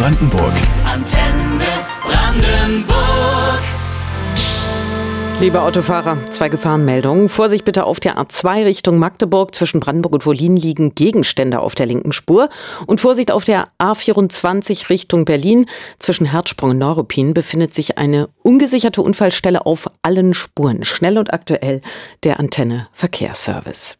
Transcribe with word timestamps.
Brandenburg. 0.00 0.54
Antenne 0.86 1.66
Brandenburg. 2.00 2.96
Liebe 5.40 5.60
Autofahrer, 5.60 6.16
zwei 6.30 6.48
Gefahrenmeldungen. 6.48 7.28
Vorsicht 7.28 7.66
bitte 7.66 7.84
auf 7.84 8.00
der 8.00 8.16
A2 8.16 8.64
Richtung 8.64 8.98
Magdeburg. 8.98 9.54
Zwischen 9.54 9.78
Brandenburg 9.78 10.14
und 10.14 10.24
Wolin 10.24 10.56
liegen 10.56 10.94
Gegenstände 10.94 11.62
auf 11.62 11.74
der 11.74 11.84
linken 11.84 12.12
Spur. 12.12 12.48
Und 12.86 13.02
Vorsicht 13.02 13.30
auf 13.30 13.44
der 13.44 13.68
A24 13.78 14.88
Richtung 14.88 15.26
Berlin. 15.26 15.66
Zwischen 15.98 16.24
Herzsprung 16.24 16.70
und 16.70 16.78
Neuruppin 16.78 17.34
befindet 17.34 17.74
sich 17.74 17.98
eine 17.98 18.30
ungesicherte 18.42 19.02
Unfallstelle 19.02 19.66
auf 19.66 19.86
allen 20.00 20.32
Spuren. 20.32 20.82
Schnell 20.82 21.18
und 21.18 21.34
aktuell 21.34 21.82
der 22.24 22.40
Antenne 22.40 22.88
Verkehrsservice. 22.94 23.98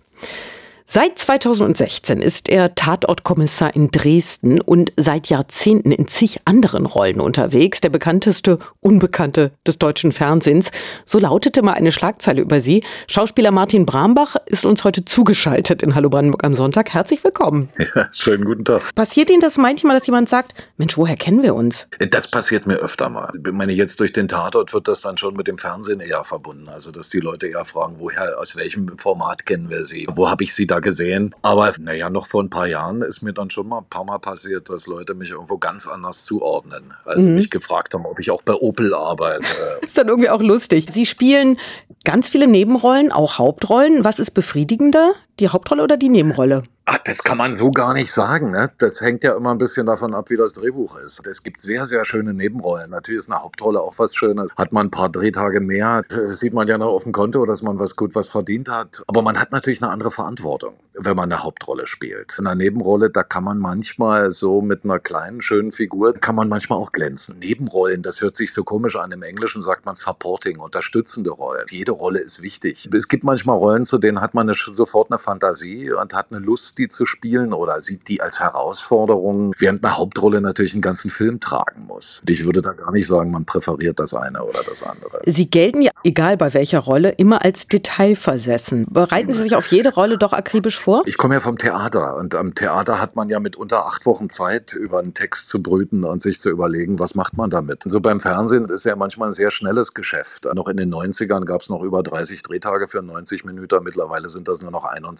Seit 0.92 1.20
2016 1.20 2.20
ist 2.20 2.48
er 2.48 2.74
Tatortkommissar 2.74 3.76
in 3.76 3.92
Dresden 3.92 4.60
und 4.60 4.92
seit 4.96 5.28
Jahrzehnten 5.28 5.92
in 5.92 6.08
zig 6.08 6.40
anderen 6.46 6.84
Rollen 6.84 7.20
unterwegs. 7.20 7.80
Der 7.80 7.90
bekannteste 7.90 8.58
Unbekannte 8.80 9.52
des 9.64 9.78
deutschen 9.78 10.10
Fernsehens. 10.10 10.72
So 11.04 11.20
lautete 11.20 11.62
mal 11.62 11.74
eine 11.74 11.92
Schlagzeile 11.92 12.40
über 12.42 12.60
sie. 12.60 12.82
Schauspieler 13.06 13.52
Martin 13.52 13.86
Brambach 13.86 14.34
ist 14.46 14.66
uns 14.66 14.82
heute 14.82 15.04
zugeschaltet 15.04 15.84
in 15.84 15.94
Hallo 15.94 16.10
Brandenburg 16.10 16.42
am 16.42 16.56
Sonntag. 16.56 16.92
Herzlich 16.92 17.22
willkommen. 17.22 17.68
Ja, 17.94 18.08
schönen 18.10 18.44
guten 18.44 18.64
Tag. 18.64 18.92
Passiert 18.96 19.30
Ihnen 19.30 19.40
das 19.40 19.58
manchmal, 19.58 19.94
dass 19.94 20.08
jemand 20.08 20.28
sagt, 20.28 20.54
Mensch, 20.76 20.98
woher 20.98 21.14
kennen 21.14 21.44
wir 21.44 21.54
uns? 21.54 21.86
Das 22.10 22.28
passiert 22.28 22.66
mir 22.66 22.78
öfter 22.78 23.08
mal. 23.08 23.30
Ich 23.36 23.52
meine, 23.52 23.72
jetzt 23.72 24.00
durch 24.00 24.12
den 24.12 24.26
Tatort 24.26 24.72
wird 24.72 24.88
das 24.88 25.02
dann 25.02 25.16
schon 25.18 25.34
mit 25.34 25.46
dem 25.46 25.56
Fernsehen 25.56 26.00
eher 26.00 26.24
verbunden. 26.24 26.68
Also, 26.68 26.90
dass 26.90 27.08
die 27.08 27.20
Leute 27.20 27.46
eher 27.46 27.64
fragen, 27.64 27.94
woher, 27.98 28.36
aus 28.40 28.56
welchem 28.56 28.98
Format 28.98 29.46
kennen 29.46 29.70
wir 29.70 29.84
sie? 29.84 30.08
Wo 30.10 30.28
habe 30.28 30.42
ich 30.42 30.52
sie 30.52 30.66
da 30.66 30.79
gesehen. 30.80 31.34
Aber 31.42 31.72
naja, 31.78 32.10
noch 32.10 32.26
vor 32.26 32.42
ein 32.42 32.50
paar 32.50 32.66
Jahren 32.66 33.02
ist 33.02 33.22
mir 33.22 33.32
dann 33.32 33.50
schon 33.50 33.68
mal 33.68 33.78
ein 33.78 33.88
paar 33.88 34.04
Mal 34.04 34.18
passiert, 34.18 34.68
dass 34.70 34.86
Leute 34.86 35.14
mich 35.14 35.30
irgendwo 35.30 35.58
ganz 35.58 35.86
anders 35.86 36.24
zuordnen. 36.24 36.94
Also 37.04 37.26
mhm. 37.26 37.34
mich 37.34 37.50
gefragt 37.50 37.94
haben, 37.94 38.06
ob 38.06 38.18
ich 38.18 38.30
auch 38.30 38.42
bei 38.42 38.54
Opel 38.54 38.94
arbeite. 38.94 39.44
ist 39.82 39.98
dann 39.98 40.08
irgendwie 40.08 40.30
auch 40.30 40.42
lustig. 40.42 40.86
Sie 40.90 41.06
spielen 41.06 41.58
ganz 42.04 42.28
viele 42.28 42.46
Nebenrollen, 42.46 43.12
auch 43.12 43.38
Hauptrollen. 43.38 44.04
Was 44.04 44.18
ist 44.18 44.32
befriedigender, 44.32 45.12
die 45.40 45.48
Hauptrolle 45.48 45.82
oder 45.82 45.96
die 45.96 46.08
Nebenrolle? 46.08 46.62
Ach, 46.92 46.98
das 47.04 47.18
kann 47.18 47.38
man 47.38 47.52
so 47.52 47.70
gar 47.70 47.94
nicht 47.94 48.10
sagen. 48.12 48.50
Ne? 48.50 48.68
Das 48.78 49.00
hängt 49.00 49.22
ja 49.22 49.36
immer 49.36 49.52
ein 49.52 49.58
bisschen 49.58 49.86
davon 49.86 50.12
ab, 50.12 50.28
wie 50.28 50.36
das 50.36 50.54
Drehbuch 50.54 50.98
ist. 50.98 51.24
Es 51.24 51.40
gibt 51.40 51.60
sehr, 51.60 51.86
sehr 51.86 52.04
schöne 52.04 52.34
Nebenrollen. 52.34 52.90
Natürlich 52.90 53.20
ist 53.20 53.30
eine 53.30 53.40
Hauptrolle 53.40 53.80
auch 53.80 53.94
was 53.98 54.12
Schönes. 54.12 54.52
Hat 54.56 54.72
man 54.72 54.88
ein 54.88 54.90
paar 54.90 55.08
Drehtage 55.08 55.60
mehr, 55.60 56.02
sieht 56.08 56.52
man 56.52 56.66
ja 56.66 56.78
noch 56.78 56.88
auf 56.88 57.04
dem 57.04 57.12
Konto, 57.12 57.46
dass 57.46 57.62
man 57.62 57.78
was 57.78 57.94
gut 57.94 58.16
was 58.16 58.28
verdient 58.28 58.68
hat. 58.68 59.04
Aber 59.06 59.22
man 59.22 59.38
hat 59.38 59.52
natürlich 59.52 59.80
eine 59.80 59.92
andere 59.92 60.10
Verantwortung, 60.10 60.74
wenn 60.94 61.14
man 61.14 61.30
eine 61.30 61.44
Hauptrolle 61.44 61.86
spielt. 61.86 62.36
In 62.40 62.48
einer 62.48 62.56
Nebenrolle, 62.56 63.08
da 63.08 63.22
kann 63.22 63.44
man 63.44 63.58
manchmal 63.58 64.32
so 64.32 64.60
mit 64.60 64.82
einer 64.82 64.98
kleinen, 64.98 65.42
schönen 65.42 65.70
Figur, 65.70 66.14
kann 66.14 66.34
man 66.34 66.48
manchmal 66.48 66.80
auch 66.80 66.90
glänzen. 66.90 67.38
Nebenrollen, 67.38 68.02
das 68.02 68.20
hört 68.20 68.34
sich 68.34 68.52
so 68.52 68.64
komisch 68.64 68.96
an. 68.96 69.12
Im 69.12 69.22
Englischen 69.22 69.60
sagt 69.60 69.86
man 69.86 69.94
Supporting, 69.94 70.58
unterstützende 70.58 71.30
Rollen. 71.30 71.66
Jede 71.70 71.92
Rolle 71.92 72.18
ist 72.18 72.42
wichtig. 72.42 72.88
Es 72.92 73.06
gibt 73.06 73.22
manchmal 73.22 73.58
Rollen, 73.58 73.84
zu 73.84 73.98
denen 73.98 74.20
hat 74.20 74.34
man 74.34 74.48
eine, 74.48 74.56
sofort 74.56 75.12
eine 75.12 75.18
Fantasie 75.30 75.92
und 75.92 76.12
hat 76.12 76.26
eine 76.30 76.40
Lust, 76.40 76.76
die 76.78 76.88
zu 76.88 77.06
spielen 77.06 77.52
oder 77.52 77.78
sieht 77.78 78.08
die 78.08 78.20
als 78.20 78.40
Herausforderung, 78.40 79.54
während 79.58 79.84
eine 79.84 79.96
Hauptrolle 79.96 80.40
natürlich 80.40 80.72
einen 80.72 80.82
ganzen 80.82 81.08
Film 81.08 81.38
tragen 81.38 81.86
muss. 81.86 82.18
Und 82.20 82.30
ich 82.30 82.44
würde 82.44 82.62
da 82.62 82.72
gar 82.72 82.90
nicht 82.90 83.06
sagen, 83.06 83.30
man 83.30 83.44
präferiert 83.44 84.00
das 84.00 84.12
eine 84.12 84.42
oder 84.42 84.62
das 84.64 84.82
andere. 84.82 85.20
Sie 85.26 85.48
gelten 85.48 85.82
ja, 85.82 85.92
egal 86.02 86.36
bei 86.36 86.52
welcher 86.52 86.80
Rolle, 86.80 87.10
immer 87.10 87.44
als 87.44 87.68
detailversessen. 87.68 88.86
Bereiten 88.90 89.32
Sie 89.32 89.42
sich 89.44 89.54
auf 89.54 89.68
jede 89.68 89.94
Rolle 89.94 90.18
doch 90.18 90.32
akribisch 90.32 90.80
vor? 90.80 91.02
Ich 91.06 91.16
komme 91.16 91.34
ja 91.34 91.40
vom 91.40 91.58
Theater 91.58 92.16
und 92.16 92.34
am 92.34 92.54
Theater 92.54 93.00
hat 93.00 93.14
man 93.14 93.28
ja 93.28 93.38
mitunter 93.38 93.86
acht 93.86 94.06
Wochen 94.06 94.30
Zeit, 94.30 94.72
über 94.72 94.98
einen 94.98 95.14
Text 95.14 95.46
zu 95.46 95.62
brüten 95.62 96.04
und 96.04 96.22
sich 96.22 96.40
zu 96.40 96.50
überlegen, 96.50 96.98
was 96.98 97.14
macht 97.14 97.36
man 97.36 97.50
damit. 97.50 97.84
So 97.86 98.00
beim 98.00 98.18
Fernsehen 98.18 98.64
ist 98.64 98.84
ja 98.84 98.96
manchmal 98.96 99.28
ein 99.28 99.32
sehr 99.32 99.52
schnelles 99.52 99.94
Geschäft. 99.94 100.48
Noch 100.54 100.66
in 100.66 100.76
den 100.76 100.92
90ern 100.92 101.44
gab 101.44 101.60
es 101.60 101.68
noch 101.68 101.82
über 101.82 102.02
30 102.02 102.42
Drehtage 102.42 102.88
für 102.88 103.02
90 103.02 103.44
Minuten. 103.44 103.84
Mittlerweile 103.84 104.28
sind 104.28 104.48
das 104.48 104.62
nur 104.62 104.72
noch 104.72 104.84
21. 104.84 105.19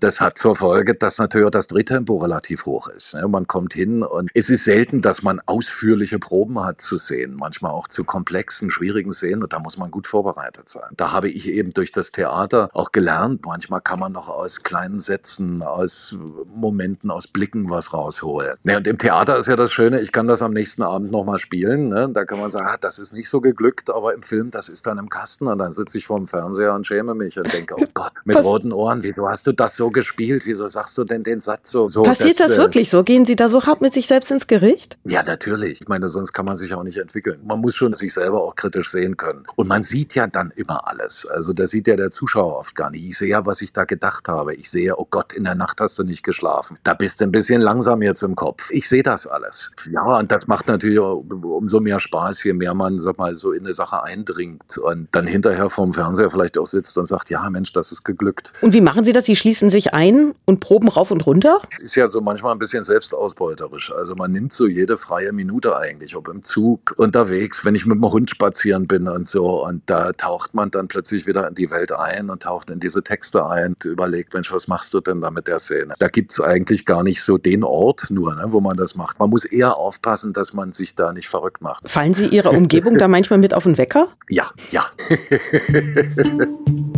Das 0.00 0.20
hat 0.20 0.38
zur 0.38 0.54
Folge, 0.56 0.94
dass 0.94 1.18
natürlich 1.18 1.46
auch 1.46 1.50
das 1.50 1.66
Drehtempo 1.66 2.18
relativ 2.18 2.66
hoch 2.66 2.88
ist. 2.88 3.14
Ne? 3.14 3.26
Man 3.28 3.46
kommt 3.46 3.74
hin 3.74 4.02
und 4.02 4.30
es 4.34 4.48
ist 4.48 4.64
selten, 4.64 5.00
dass 5.00 5.22
man 5.22 5.40
ausführliche 5.46 6.18
Proben 6.18 6.62
hat 6.62 6.80
zu 6.80 6.96
sehen, 6.96 7.36
manchmal 7.38 7.72
auch 7.72 7.88
zu 7.88 8.04
komplexen, 8.04 8.70
schwierigen 8.70 9.12
Szenen 9.12 9.42
und 9.42 9.52
da 9.52 9.58
muss 9.58 9.76
man 9.76 9.90
gut 9.90 10.06
vorbereitet 10.06 10.68
sein. 10.68 10.90
Da 10.96 11.12
habe 11.12 11.28
ich 11.28 11.48
eben 11.48 11.70
durch 11.70 11.92
das 11.92 12.10
Theater 12.10 12.70
auch 12.72 12.92
gelernt, 12.92 13.46
manchmal 13.46 13.80
kann 13.80 14.00
man 14.00 14.12
noch 14.12 14.28
aus 14.28 14.62
kleinen 14.62 14.98
Sätzen, 14.98 15.62
aus 15.62 16.16
Momenten, 16.54 17.10
aus 17.10 17.26
Blicken 17.26 17.70
was 17.70 17.92
rausholen. 17.92 18.56
Und 18.64 18.86
im 18.86 18.98
Theater 18.98 19.36
ist 19.38 19.46
ja 19.46 19.56
das 19.56 19.72
Schöne, 19.72 20.00
ich 20.00 20.12
kann 20.12 20.26
das 20.26 20.42
am 20.42 20.52
nächsten 20.52 20.82
Abend 20.82 21.10
nochmal 21.10 21.38
spielen. 21.38 21.88
Ne? 21.88 22.08
Da 22.12 22.24
kann 22.24 22.40
man 22.40 22.50
sagen, 22.50 22.66
ah, 22.68 22.76
das 22.80 22.98
ist 22.98 23.12
nicht 23.12 23.28
so 23.28 23.40
geglückt, 23.40 23.90
aber 23.90 24.14
im 24.14 24.22
Film, 24.22 24.50
das 24.50 24.68
ist 24.68 24.86
dann 24.86 24.98
im 24.98 25.08
Kasten 25.08 25.46
und 25.46 25.58
dann 25.58 25.72
sitze 25.72 25.98
ich 25.98 26.06
vor 26.06 26.18
dem 26.18 26.26
Fernseher 26.26 26.74
und 26.74 26.86
schäme 26.86 27.14
mich 27.14 27.38
und 27.38 27.52
denke, 27.52 27.74
oh 27.78 27.84
Gott, 27.94 28.12
mit 28.24 28.36
roten 28.42 28.72
Ohren, 28.72 29.02
wieso 29.02 29.26
hast 29.30 29.46
du 29.46 29.52
das 29.52 29.76
so 29.76 29.90
gespielt? 29.90 30.42
Wieso 30.44 30.66
sagst 30.66 30.96
du 30.98 31.04
denn 31.04 31.22
den 31.22 31.40
Satz 31.40 31.70
so? 31.70 31.88
so 31.88 32.02
Passiert 32.02 32.40
das, 32.40 32.48
das 32.48 32.58
wirklich 32.58 32.90
so? 32.90 33.02
Gehen 33.02 33.24
Sie 33.24 33.36
da 33.36 33.48
so 33.48 33.64
hart 33.64 33.80
mit 33.80 33.94
sich 33.94 34.06
selbst 34.06 34.30
ins 34.30 34.46
Gericht? 34.46 34.98
Ja, 35.04 35.22
natürlich. 35.22 35.80
Ich 35.80 35.88
meine, 35.88 36.08
sonst 36.08 36.32
kann 36.32 36.44
man 36.44 36.56
sich 36.56 36.74
auch 36.74 36.82
nicht 36.82 36.98
entwickeln. 36.98 37.40
Man 37.44 37.60
muss 37.60 37.74
schon 37.74 37.94
sich 37.94 38.12
selber 38.12 38.42
auch 38.42 38.54
kritisch 38.54 38.90
sehen 38.90 39.16
können. 39.16 39.44
Und 39.56 39.68
man 39.68 39.82
sieht 39.82 40.14
ja 40.14 40.26
dann 40.26 40.50
immer 40.56 40.86
alles. 40.86 41.26
Also 41.26 41.52
das 41.52 41.70
sieht 41.70 41.86
ja 41.86 41.96
der 41.96 42.10
Zuschauer 42.10 42.56
oft 42.56 42.74
gar 42.74 42.90
nicht. 42.90 43.06
Ich 43.06 43.18
sehe 43.18 43.28
ja, 43.28 43.46
was 43.46 43.62
ich 43.62 43.72
da 43.72 43.84
gedacht 43.84 44.28
habe. 44.28 44.54
Ich 44.54 44.70
sehe, 44.70 44.96
oh 44.96 45.06
Gott, 45.08 45.32
in 45.32 45.44
der 45.44 45.54
Nacht 45.54 45.80
hast 45.80 45.98
du 45.98 46.02
nicht 46.02 46.22
geschlafen. 46.22 46.76
Da 46.82 46.94
bist 46.94 47.20
du 47.20 47.24
ein 47.24 47.32
bisschen 47.32 47.60
langsam 47.60 48.02
jetzt 48.02 48.22
im 48.22 48.34
Kopf. 48.34 48.70
Ich 48.70 48.88
sehe 48.88 49.02
das 49.02 49.26
alles. 49.26 49.70
Ja, 49.90 50.02
und 50.02 50.30
das 50.30 50.46
macht 50.46 50.68
natürlich 50.68 50.98
umso 50.98 51.80
mehr 51.80 52.00
Spaß, 52.00 52.42
je 52.44 52.52
mehr 52.52 52.74
man, 52.74 52.98
sag 52.98 53.18
mal, 53.18 53.34
so 53.34 53.52
in 53.52 53.64
eine 53.64 53.72
Sache 53.72 54.02
eindringt 54.02 54.78
und 54.78 55.08
dann 55.12 55.26
hinterher 55.26 55.70
vorm 55.70 55.92
Fernseher 55.92 56.30
vielleicht 56.30 56.58
auch 56.58 56.66
sitzt 56.66 56.98
und 56.98 57.06
sagt, 57.06 57.30
ja, 57.30 57.48
Mensch, 57.50 57.72
das 57.72 57.92
ist 57.92 58.04
geglückt. 58.04 58.52
Und 58.60 58.72
wie 58.72 58.80
machen 58.80 59.04
Sie 59.04 59.09
das? 59.12 59.24
Sie 59.24 59.36
schließen 59.36 59.70
sich 59.70 59.94
ein 59.94 60.34
und 60.44 60.60
proben 60.60 60.88
rauf 60.88 61.10
und 61.10 61.26
runter? 61.26 61.60
Ist 61.80 61.94
ja 61.94 62.08
so 62.08 62.20
manchmal 62.20 62.52
ein 62.52 62.58
bisschen 62.58 62.82
selbstausbeuterisch. 62.82 63.92
Also 63.92 64.14
man 64.14 64.32
nimmt 64.32 64.52
so 64.52 64.66
jede 64.66 64.96
freie 64.96 65.32
Minute 65.32 65.76
eigentlich, 65.76 66.16
ob 66.16 66.28
im 66.28 66.42
Zug, 66.42 66.94
unterwegs, 66.96 67.64
wenn 67.64 67.74
ich 67.74 67.86
mit 67.86 67.96
dem 67.96 68.10
Hund 68.10 68.30
spazieren 68.30 68.86
bin 68.86 69.08
und 69.08 69.26
so. 69.26 69.64
Und 69.64 69.82
da 69.86 70.12
taucht 70.12 70.54
man 70.54 70.70
dann 70.70 70.88
plötzlich 70.88 71.26
wieder 71.26 71.46
in 71.48 71.54
die 71.54 71.70
Welt 71.70 71.92
ein 71.92 72.30
und 72.30 72.42
taucht 72.42 72.70
in 72.70 72.80
diese 72.80 73.02
Texte 73.02 73.46
ein 73.46 73.74
und 73.74 73.84
überlegt, 73.84 74.34
Mensch, 74.34 74.52
was 74.52 74.68
machst 74.68 74.92
du 74.94 75.00
denn 75.00 75.20
da 75.20 75.30
mit 75.30 75.48
der 75.48 75.58
Szene? 75.58 75.94
Da 75.98 76.08
gibt 76.08 76.32
es 76.32 76.40
eigentlich 76.40 76.84
gar 76.84 77.02
nicht 77.02 77.22
so 77.22 77.38
den 77.38 77.64
Ort 77.64 78.10
nur, 78.10 78.34
ne, 78.34 78.44
wo 78.48 78.60
man 78.60 78.76
das 78.76 78.94
macht. 78.94 79.18
Man 79.18 79.30
muss 79.30 79.44
eher 79.44 79.76
aufpassen, 79.76 80.32
dass 80.32 80.52
man 80.52 80.72
sich 80.72 80.94
da 80.94 81.12
nicht 81.12 81.28
verrückt 81.28 81.62
macht. 81.62 81.88
Fallen 81.90 82.14
Sie 82.14 82.26
Ihrer 82.26 82.50
Umgebung 82.50 82.98
da 82.98 83.08
manchmal 83.08 83.38
mit 83.38 83.54
auf 83.54 83.64
den 83.64 83.78
Wecker? 83.78 84.08
Ja, 84.28 84.46
ja. 84.70 84.84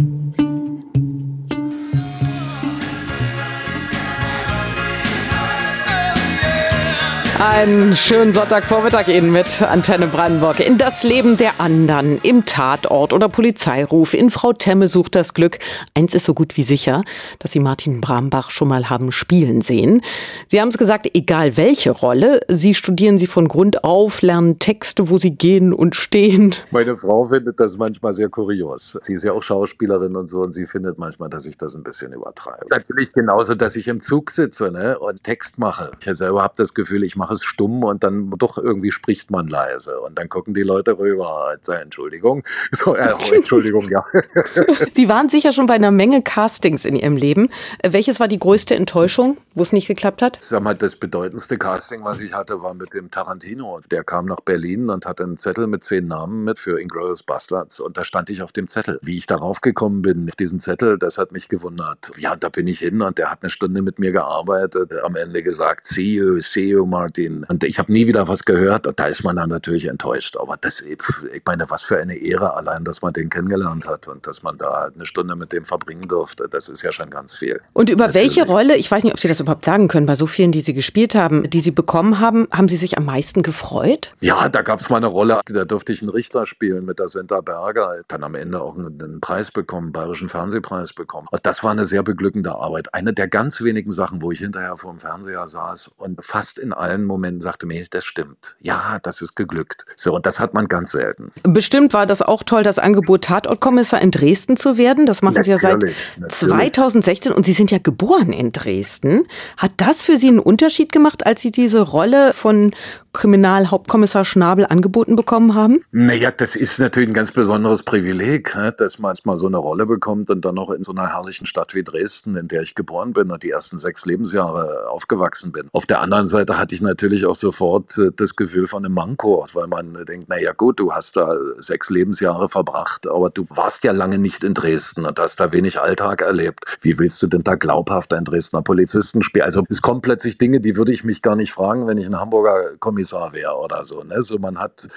Einen 7.45 7.97
schönen 7.97 8.33
Sonntagvormittag 8.33 9.09
Ihnen 9.09 9.33
mit 9.33 9.63
Antenne 9.63 10.07
Brandenburg. 10.07 10.61
In 10.61 10.79
das 10.79 11.03
Leben 11.03 11.37
der 11.37 11.61
anderen, 11.61 12.19
im 12.19 12.45
Tatort 12.45 13.13
oder 13.13 13.29
Polizeiruf, 13.29 14.15
in 14.15 14.31
Frau 14.31 14.53
Temme 14.53 14.87
sucht 14.87 15.17
das 15.17 15.35
Glück. 15.35 15.59
Eins 15.93 16.15
ist 16.15 16.25
so 16.25 16.35
gut 16.35 16.57
wie 16.57 16.63
sicher, 16.63 17.03
dass 17.41 17.51
Sie 17.51 17.59
Martin 17.59 18.01
Brambach 18.01 18.51
schon 18.51 18.69
mal 18.69 18.89
haben 18.91 19.11
spielen 19.11 19.61
sehen. 19.61 20.03
Sie 20.47 20.61
haben 20.61 20.69
es 20.69 20.79
gesagt, 20.79 21.11
egal 21.15 21.57
welche 21.57 21.91
Rolle, 21.91 22.43
Sie 22.47 22.77
studieren 22.77 23.19
sie 23.19 23.27
von 23.27 23.49
Grund 23.49 23.83
auf, 23.83 24.23
lernen 24.23 24.61
Texte, 24.61 25.11
wo 25.11 25.19
Sie 25.19 25.33
gehen 25.33 25.73
und 25.73 25.97
stehen. 25.97 26.55
Meine 26.71 26.95
Frau 26.97 27.25
findet 27.25 27.59
das 27.59 27.77
manchmal 27.77 28.15
sehr 28.15 28.29
kurios. 28.29 28.97
Sie 29.03 29.15
ist 29.15 29.25
ja 29.25 29.33
auch 29.33 29.43
Schauspielerin 29.43 30.15
und 30.15 30.29
so 30.29 30.43
und 30.43 30.53
sie 30.53 30.65
findet 30.65 30.97
manchmal, 30.97 31.29
dass 31.29 31.45
ich 31.45 31.57
das 31.57 31.75
ein 31.75 31.83
bisschen 31.83 32.13
übertreibe. 32.13 32.67
Natürlich 32.71 33.13
genauso, 33.13 33.57
dass 33.57 33.75
ich 33.75 33.89
im 33.89 34.01
Zug 34.01 34.31
sitze 34.31 34.71
ne, 34.71 34.97
und 34.97 35.25
Text 35.25 35.59
mache. 35.59 35.91
Ich 35.99 36.17
selber 36.17 36.45
habe 36.45 36.55
das 36.57 36.73
Gefühl, 36.73 37.03
ich 37.03 37.17
mache 37.17 37.32
es 37.33 37.45
stumm 37.45 37.83
und 37.85 38.05
dann 38.05 38.31
doch 38.39 38.59
irgendwie 38.59 38.93
spricht 38.93 39.31
man 39.31 39.47
leise. 39.47 39.99
Und 40.01 40.19
dann 40.19 40.29
gucken 40.29 40.55
die 40.55 40.63
Leute 40.63 40.99
rüber, 40.99 41.57
Entschuldigung. 41.81 42.45
So, 42.85 42.97
äh, 42.97 43.13
oh, 43.13 43.35
Entschuldigung, 43.35 43.89
ja. 43.91 44.05
Sie 44.93 45.09
waren 45.09 45.29
sicher 45.29 45.53
schon 45.53 45.67
bei 45.67 45.75
einer 45.75 45.91
Menge 45.91 46.23
Castings 46.23 46.85
in 46.85 46.97
Ihrem 46.97 47.17
Leben. 47.17 47.49
Welches 47.87 48.19
war 48.19 48.29
die 48.29 48.39
größte 48.39 48.75
Enttäuschung, 48.75 49.37
wo 49.55 49.63
es 49.63 49.73
nicht 49.73 49.87
geklappt 49.87 50.23
hat? 50.23 50.39
Sag 50.41 50.63
mal, 50.63 50.75
das 50.75 50.97
bedeutendste 50.97 51.59
Casting, 51.59 52.03
was 52.03 52.21
ich 52.21 52.35
hatte, 52.35 52.63
war 52.63 52.75
mit 52.75 52.93
dem 52.95 53.11
Tarantino. 53.11 53.81
Der 53.91 54.05
kam 54.05 54.27
nach 54.27 54.41
Berlin 54.41 54.89
und 54.91 55.07
hatte 55.07 55.25
einen 55.25 55.37
Zettel 55.37 55.67
mit 55.67 55.85
zehn 55.85 56.07
Namen 56.07 56.45
mit 56.45 56.59
für 56.59 56.81
Inglourious 56.81 57.23
Bastards. 57.23 57.79
Und 57.79 57.97
da 57.97 58.05
stand 58.05 58.31
ich 58.31 58.43
auf 58.43 58.53
dem 58.53 58.67
Zettel. 58.67 58.99
Wie 59.03 59.17
ich 59.17 59.27
darauf 59.27 59.61
gekommen 59.61 60.03
bin, 60.03 60.29
auf 60.29 60.37
diesen 60.37 60.61
Zettel, 60.61 60.99
das 60.99 61.19
hat 61.19 61.33
mich 61.33 61.49
gewundert. 61.49 62.11
Ja, 62.17 62.37
da 62.37 62.49
bin 62.49 62.67
ich 62.67 62.79
hin 62.81 63.01
und 63.03 63.19
der 63.19 63.31
hat 63.31 63.43
eine 63.43 63.51
Stunde 63.51 63.83
mit 63.83 63.99
mir 63.99 64.13
gearbeitet. 64.13 64.93
Am 65.05 65.15
Ende 65.15 65.43
gesagt, 65.43 65.87
see 65.87 66.15
you, 66.15 66.41
see 66.41 66.71
you, 66.71 66.87
Martin. 66.87 67.22
Den. 67.23 67.45
Und 67.45 67.65
ich 67.65 67.79
habe 67.79 67.93
nie 67.93 68.07
wieder 68.07 68.29
was 68.29 68.45
gehört. 68.45 68.87
Und 68.87 68.99
da 68.99 69.07
ist 69.07 69.25
man 69.25 69.37
dann 69.37 69.51
natürlich 69.51 69.89
enttäuscht. 69.89 70.37
Aber 70.37 70.57
das, 70.61 70.81
ich 70.81 71.43
meine, 71.47 71.69
was 71.71 71.83
für 71.83 71.99
eine 71.99 72.15
Ehre 72.15 72.55
allein, 72.55 72.85
dass 72.85 73.03
man 73.03 73.13
den 73.13 73.29
kennengelernt 73.31 73.87
hat 73.87 74.09
und 74.09 74.27
dass 74.27 74.43
man 74.43 74.59
da 74.59 74.91
eine 74.95 75.07
Stunde 75.07 75.37
mit 75.37 75.53
dem 75.53 75.65
verbringen 75.65 76.09
durfte. 76.09 76.49
Das 76.49 76.69
ist 76.69 76.83
ja 76.83 76.93
schon 76.93 77.11
ganz 77.11 77.35
viel. 77.35 77.61
Und 77.73 77.91
über 77.91 78.07
natürlich. 78.07 78.37
welche 78.37 78.47
Rolle, 78.47 78.77
ich 78.77 78.91
weiß 78.91 79.05
nicht, 79.05 79.13
ob 79.13 79.21
Sie 79.21 79.29
das 79.29 79.41
überhaupt 79.41 79.65
sagen 79.65 79.89
können, 79.89 80.07
bei 80.07 80.17
so 80.17 80.27
vielen, 80.27 80.53
die 80.53 80.61
Sie 80.61 80.75
gespielt 80.75 81.15
haben, 81.15 81.49
die 81.49 81.61
Sie 81.61 81.71
bekommen 81.71 82.21
haben, 82.21 82.49
haben 82.53 82.69
Sie 82.69 82.77
sich 82.77 82.99
am 82.99 83.05
meisten 83.05 83.43
gefreut? 83.43 84.13
Ja, 84.21 84.49
da 84.49 84.63
gab 84.63 84.81
es 84.81 84.91
mal 84.91 84.97
eine 84.97 85.07
Rolle, 85.07 85.41
da 85.47 85.65
durfte 85.65 85.93
ich 85.93 86.03
einen 86.03 86.11
Richter 86.11 86.47
spielen 86.47 86.85
mit 86.85 86.99
der 86.99 87.09
Senta 87.09 87.41
Berger. 87.41 88.03
Dann 88.09 88.25
am 88.25 88.35
Ende 88.35 88.61
auch 88.61 88.77
einen 88.77 89.21
Preis 89.21 89.51
bekommen, 89.51 89.93
Bayerischen 89.93 90.29
Fernsehpreis 90.29 90.93
bekommen. 90.93 91.29
Und 91.31 91.45
das 91.47 91.63
war 91.63 91.73
eine 91.73 91.85
sehr 91.85 92.03
beglückende 92.03 92.55
Arbeit. 92.55 92.93
Eine 92.95 93.13
der 93.13 93.29
ganz 93.29 93.61
wenigen 93.61 93.91
Sachen, 93.91 94.23
wo 94.23 94.33
ich 94.33 94.41
hinterher 94.41 94.77
vor 94.77 94.93
dem 94.93 95.01
Fernseher 95.01 95.47
saß 95.47 95.93
und 95.97 96.25
fast 96.25 96.59
in 96.59 96.73
allen 96.73 97.05
Momenten 97.13 97.41
sagte 97.41 97.67
mir, 97.67 97.85
das 97.91 98.05
stimmt. 98.05 98.57
Ja, 98.61 98.99
das 99.03 99.21
ist 99.21 99.37
geglückt. 99.37 99.87
So, 99.97 100.15
und 100.15 100.27
das 100.27 100.41
hat 100.41 100.55
man 100.55 100.67
ganz 100.67 100.91
selten. 100.91 101.31
Bestimmt 101.43 101.93
war 101.93 102.07
das 102.07 102.23
auch 102.23 102.43
toll, 102.43 102.63
das 102.63 102.79
Angebot 102.79 103.25
Tatortkommissar 103.25 104.01
in 104.01 104.11
Dresden 104.11 104.57
zu 104.57 104.77
werden. 104.77 105.07
Das 105.07 105.23
machen 105.23 105.35
natürlich, 105.35 105.61
Sie 105.61 105.67
ja 105.67 105.73
seit 105.73 106.19
natürlich. 106.19 106.39
2016 106.39 107.33
und 107.33 107.47
Sie 107.47 107.53
sind 107.53 107.71
ja 107.71 107.79
geboren 107.79 108.33
in 108.33 108.53
Dresden. 108.53 109.27
Hat 109.57 109.73
das 109.77 110.03
für 110.03 110.17
Sie 110.17 110.29
einen 110.29 110.39
Unterschied 110.39 110.93
gemacht, 110.93 111.27
als 111.27 111.43
Sie 111.43 111.51
diese 111.51 111.81
Rolle 111.81 112.33
von 112.33 112.75
Kriminalhauptkommissar 113.13 114.25
Schnabel 114.25 114.67
angeboten 114.67 115.17
bekommen 115.17 115.55
haben? 115.55 115.85
Naja, 115.93 116.31
das 116.31 116.57
ist 116.57 116.79
natürlich 116.79 117.11
ein 117.11 117.15
ganz 117.15 117.31
besonderes 117.31 117.83
Privileg, 117.83 118.57
dass 118.79 118.99
man 118.99 119.15
mal 119.25 119.37
so 119.37 119.47
eine 119.47 119.59
Rolle 119.59 119.87
bekommt 119.87 120.31
und 120.31 120.45
dann 120.45 120.55
noch 120.55 120.71
in 120.71 120.83
so 120.83 120.93
einer 120.93 121.13
herrlichen 121.13 121.47
Stadt 121.47 121.75
wie 121.75 121.83
Dresden, 121.83 122.37
in 122.37 122.49
der 122.49 122.63
ich 122.63 122.75
geboren 122.75 123.13
bin 123.13 123.31
und 123.31 123.43
die 123.43 123.51
ersten 123.51 123.77
sechs 123.77 124.07
Lebensjahre 124.07 124.89
aufgewachsen 124.89 125.53
bin. 125.53 125.69
Auf 125.73 125.87
der 125.87 126.01
anderen 126.01 126.27
Seite 126.27 126.59
hatte 126.59 126.75
ich 126.75 126.81
natürlich 126.81 127.27
auch 127.27 127.37
sofort 127.37 127.97
äh, 127.99 128.11
das 128.17 128.35
Gefühl 128.35 128.67
von 128.67 128.85
einem 128.85 128.95
Manko, 128.95 129.47
weil 129.53 129.67
man 129.67 129.93
denkt, 130.09 130.29
naja 130.29 130.53
gut, 130.53 130.81
du 130.81 130.93
hast 130.93 131.17
da 131.17 131.37
sechs 131.59 131.91
Lebensjahre 131.91 132.49
verbracht, 132.49 133.07
aber 133.07 133.31
du 133.31 133.47
warst 133.51 133.85
ja 133.85 133.93
lange 133.93 134.19
nicht 134.19 134.45
in 134.45 134.55
Dresden 134.55 135.05
und 135.05 135.19
hast 135.19 135.39
da 135.39 135.53
wenig 135.53 135.81
Alltag 135.81 136.23
erlebt. 136.23 136.79
Wie 136.81 136.99
willst 136.99 137.23
du 137.23 137.27
denn 137.27 137.43
da 137.43 137.55
glaubhaft 137.55 138.15
einen 138.15 138.25
Dresdner 138.25 138.63
Polizisten 138.63 139.23
spielen? 139.23 139.45
Also 139.45 139.65
es 139.69 139.83
kommen 139.83 140.01
plötzlich 140.01 140.39
Dinge, 140.39 140.61
die 140.61 140.77
würde 140.77 140.93
ich 140.93 141.05
mich 141.05 141.21
gar 141.21 141.37
nicht 141.37 141.53
fragen, 141.53 141.87
wenn 141.87 141.99
ich 141.99 142.09
ein 142.09 142.19
Hamburger 142.19 142.77
Kommissar 142.79 143.02
wäre 143.11 143.57
oder 143.57 143.85
so. 143.85 144.03
Ne? 144.03 144.23
So 144.23 144.39
man 144.39 144.59
hat, 144.59 144.89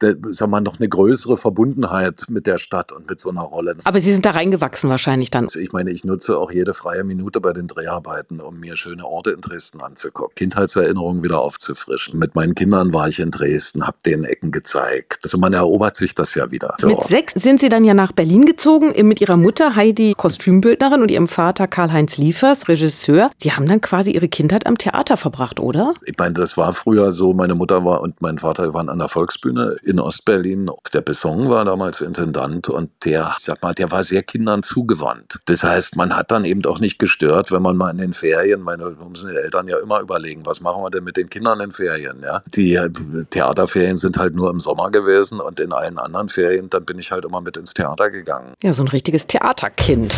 sag 0.00 0.48
mal, 0.48 0.60
noch 0.60 0.78
eine 0.78 0.88
größere 0.88 1.36
Verbundenheit 1.36 2.24
mit 2.28 2.46
der 2.46 2.58
Stadt 2.58 2.92
und 2.92 3.08
mit 3.08 3.20
so 3.20 3.30
einer 3.30 3.42
Rolle. 3.42 3.76
Aber 3.84 4.00
Sie 4.00 4.12
sind 4.12 4.24
da 4.24 4.30
reingewachsen 4.30 4.88
wahrscheinlich 4.90 5.30
dann. 5.30 5.48
Ich 5.54 5.72
meine, 5.72 5.90
ich 5.90 6.04
nutze 6.04 6.38
auch 6.38 6.50
jede 6.50 6.74
freie 6.74 7.04
Minute 7.04 7.40
bei 7.40 7.52
den 7.52 7.66
Dreharbeiten, 7.66 8.40
um 8.40 8.60
mir 8.60 8.76
schöne 8.76 9.04
Orte 9.04 9.30
in 9.30 9.40
Dresden 9.40 9.80
anzugucken, 9.80 10.34
Kindheitserinnerungen 10.34 11.22
wieder 11.22 11.40
aufzufrischen. 11.40 12.18
Mit 12.18 12.34
meinen 12.34 12.54
Kindern 12.54 12.92
war 12.92 13.08
ich 13.08 13.18
in 13.18 13.30
Dresden, 13.30 13.86
habe 13.86 13.98
den 14.06 14.24
Ecken 14.24 14.50
gezeigt. 14.50 15.20
Also 15.24 15.38
man 15.38 15.52
erobert 15.52 15.96
sich 15.96 16.14
das 16.14 16.34
ja 16.34 16.50
wieder. 16.50 16.74
So. 16.78 16.88
Mit 16.88 17.02
sechs 17.04 17.34
sind 17.34 17.60
Sie 17.60 17.68
dann 17.68 17.84
ja 17.84 17.94
nach 17.94 18.12
Berlin 18.12 18.46
gezogen, 18.46 18.92
mit 19.06 19.20
Ihrer 19.20 19.36
Mutter 19.36 19.76
Heidi 19.76 20.14
Kostümbildnerin 20.16 21.02
und 21.02 21.10
Ihrem 21.10 21.28
Vater 21.28 21.66
Karl-Heinz 21.66 22.18
Liefers, 22.18 22.68
Regisseur. 22.68 23.30
Sie 23.38 23.52
haben 23.52 23.66
dann 23.66 23.80
quasi 23.80 24.12
Ihre 24.12 24.28
Kindheit 24.28 24.66
am 24.66 24.78
Theater 24.78 25.16
verbracht, 25.16 25.60
oder? 25.60 25.94
Ich 26.04 26.16
meine, 26.18 26.34
das 26.34 26.56
war 26.56 26.72
früher 26.72 27.10
so. 27.10 27.32
Meine 27.32 27.49
Mutter 27.54 27.84
war 27.84 28.00
und 28.00 28.20
mein 28.22 28.38
Vater 28.38 28.72
waren 28.74 28.88
an 28.88 28.98
der 28.98 29.08
Volksbühne 29.08 29.76
in 29.82 30.00
Ostberlin. 30.00 30.70
Der 30.92 31.00
Besson 31.00 31.48
war 31.48 31.64
damals 31.64 32.00
Intendant 32.00 32.68
und 32.68 32.90
der, 33.04 33.34
sag 33.40 33.62
mal, 33.62 33.74
der 33.74 33.90
war 33.90 34.02
sehr 34.02 34.22
Kindern 34.22 34.62
zugewandt. 34.62 35.38
Das 35.46 35.62
heißt, 35.62 35.96
man 35.96 36.16
hat 36.16 36.30
dann 36.30 36.44
eben 36.44 36.64
auch 36.66 36.80
nicht 36.80 36.98
gestört, 36.98 37.52
wenn 37.52 37.62
man 37.62 37.76
mal 37.76 37.90
in 37.90 37.98
den 37.98 38.12
Ferien, 38.12 38.60
meine 38.60 38.96
müssen 39.08 39.30
die 39.30 39.36
Eltern 39.36 39.68
ja 39.68 39.78
immer 39.78 40.00
überlegen, 40.00 40.46
was 40.46 40.60
machen 40.60 40.82
wir 40.82 40.90
denn 40.90 41.04
mit 41.04 41.16
den 41.16 41.28
Kindern 41.28 41.60
in 41.60 41.70
Ferien? 41.70 42.22
Ja? 42.22 42.42
Die 42.54 42.74
äh, 42.74 42.90
Theaterferien 43.30 43.96
sind 43.96 44.18
halt 44.18 44.34
nur 44.34 44.50
im 44.50 44.60
Sommer 44.60 44.90
gewesen 44.90 45.40
und 45.40 45.60
in 45.60 45.72
allen 45.72 45.98
anderen 45.98 46.28
Ferien, 46.28 46.70
dann 46.70 46.84
bin 46.84 46.98
ich 46.98 47.12
halt 47.12 47.24
immer 47.24 47.40
mit 47.40 47.56
ins 47.56 47.74
Theater 47.74 48.10
gegangen. 48.10 48.54
Ja, 48.62 48.74
so 48.74 48.82
ein 48.82 48.88
richtiges 48.88 49.26
Theaterkind. 49.26 50.14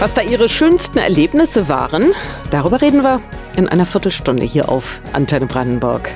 Was 0.00 0.14
da 0.14 0.22
ihre 0.22 0.48
schönsten 0.48 0.98
Erlebnisse 0.98 1.68
waren, 1.68 2.12
darüber 2.50 2.80
reden 2.80 3.02
wir 3.02 3.20
in 3.56 3.68
einer 3.68 3.84
Viertelstunde 3.84 4.46
hier 4.46 4.68
auf 4.68 5.00
Antenne 5.12 5.46
Brandenburg. 5.46 6.08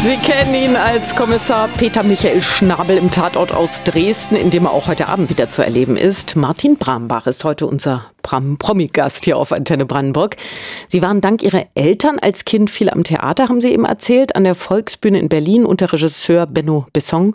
Sie 0.00 0.16
kennen 0.16 0.54
ihn 0.54 0.76
als 0.76 1.16
Kommissar 1.16 1.68
Peter 1.76 2.04
Michael 2.04 2.40
Schnabel 2.40 2.96
im 2.96 3.10
Tatort 3.10 3.52
aus 3.52 3.82
Dresden, 3.82 4.36
in 4.36 4.50
dem 4.50 4.64
er 4.64 4.70
auch 4.70 4.86
heute 4.86 5.08
Abend 5.08 5.28
wieder 5.28 5.50
zu 5.50 5.62
erleben 5.62 5.96
ist. 5.96 6.36
Martin 6.36 6.76
Brambach 6.76 7.26
ist 7.26 7.42
heute 7.42 7.66
unser 7.66 8.04
Promi-Gast 8.22 9.24
hier 9.24 9.36
auf 9.36 9.52
Antenne 9.52 9.86
Brandenburg. 9.86 10.36
Sie 10.86 11.02
waren 11.02 11.20
dank 11.20 11.42
Ihrer 11.42 11.66
Eltern 11.74 12.20
als 12.20 12.44
Kind 12.44 12.70
viel 12.70 12.90
am 12.90 13.02
Theater, 13.02 13.48
haben 13.48 13.60
Sie 13.60 13.72
eben 13.72 13.84
erzählt, 13.84 14.36
an 14.36 14.44
der 14.44 14.54
Volksbühne 14.54 15.18
in 15.18 15.28
Berlin 15.28 15.64
unter 15.64 15.92
Regisseur 15.92 16.46
Benno 16.46 16.86
Besson. 16.92 17.32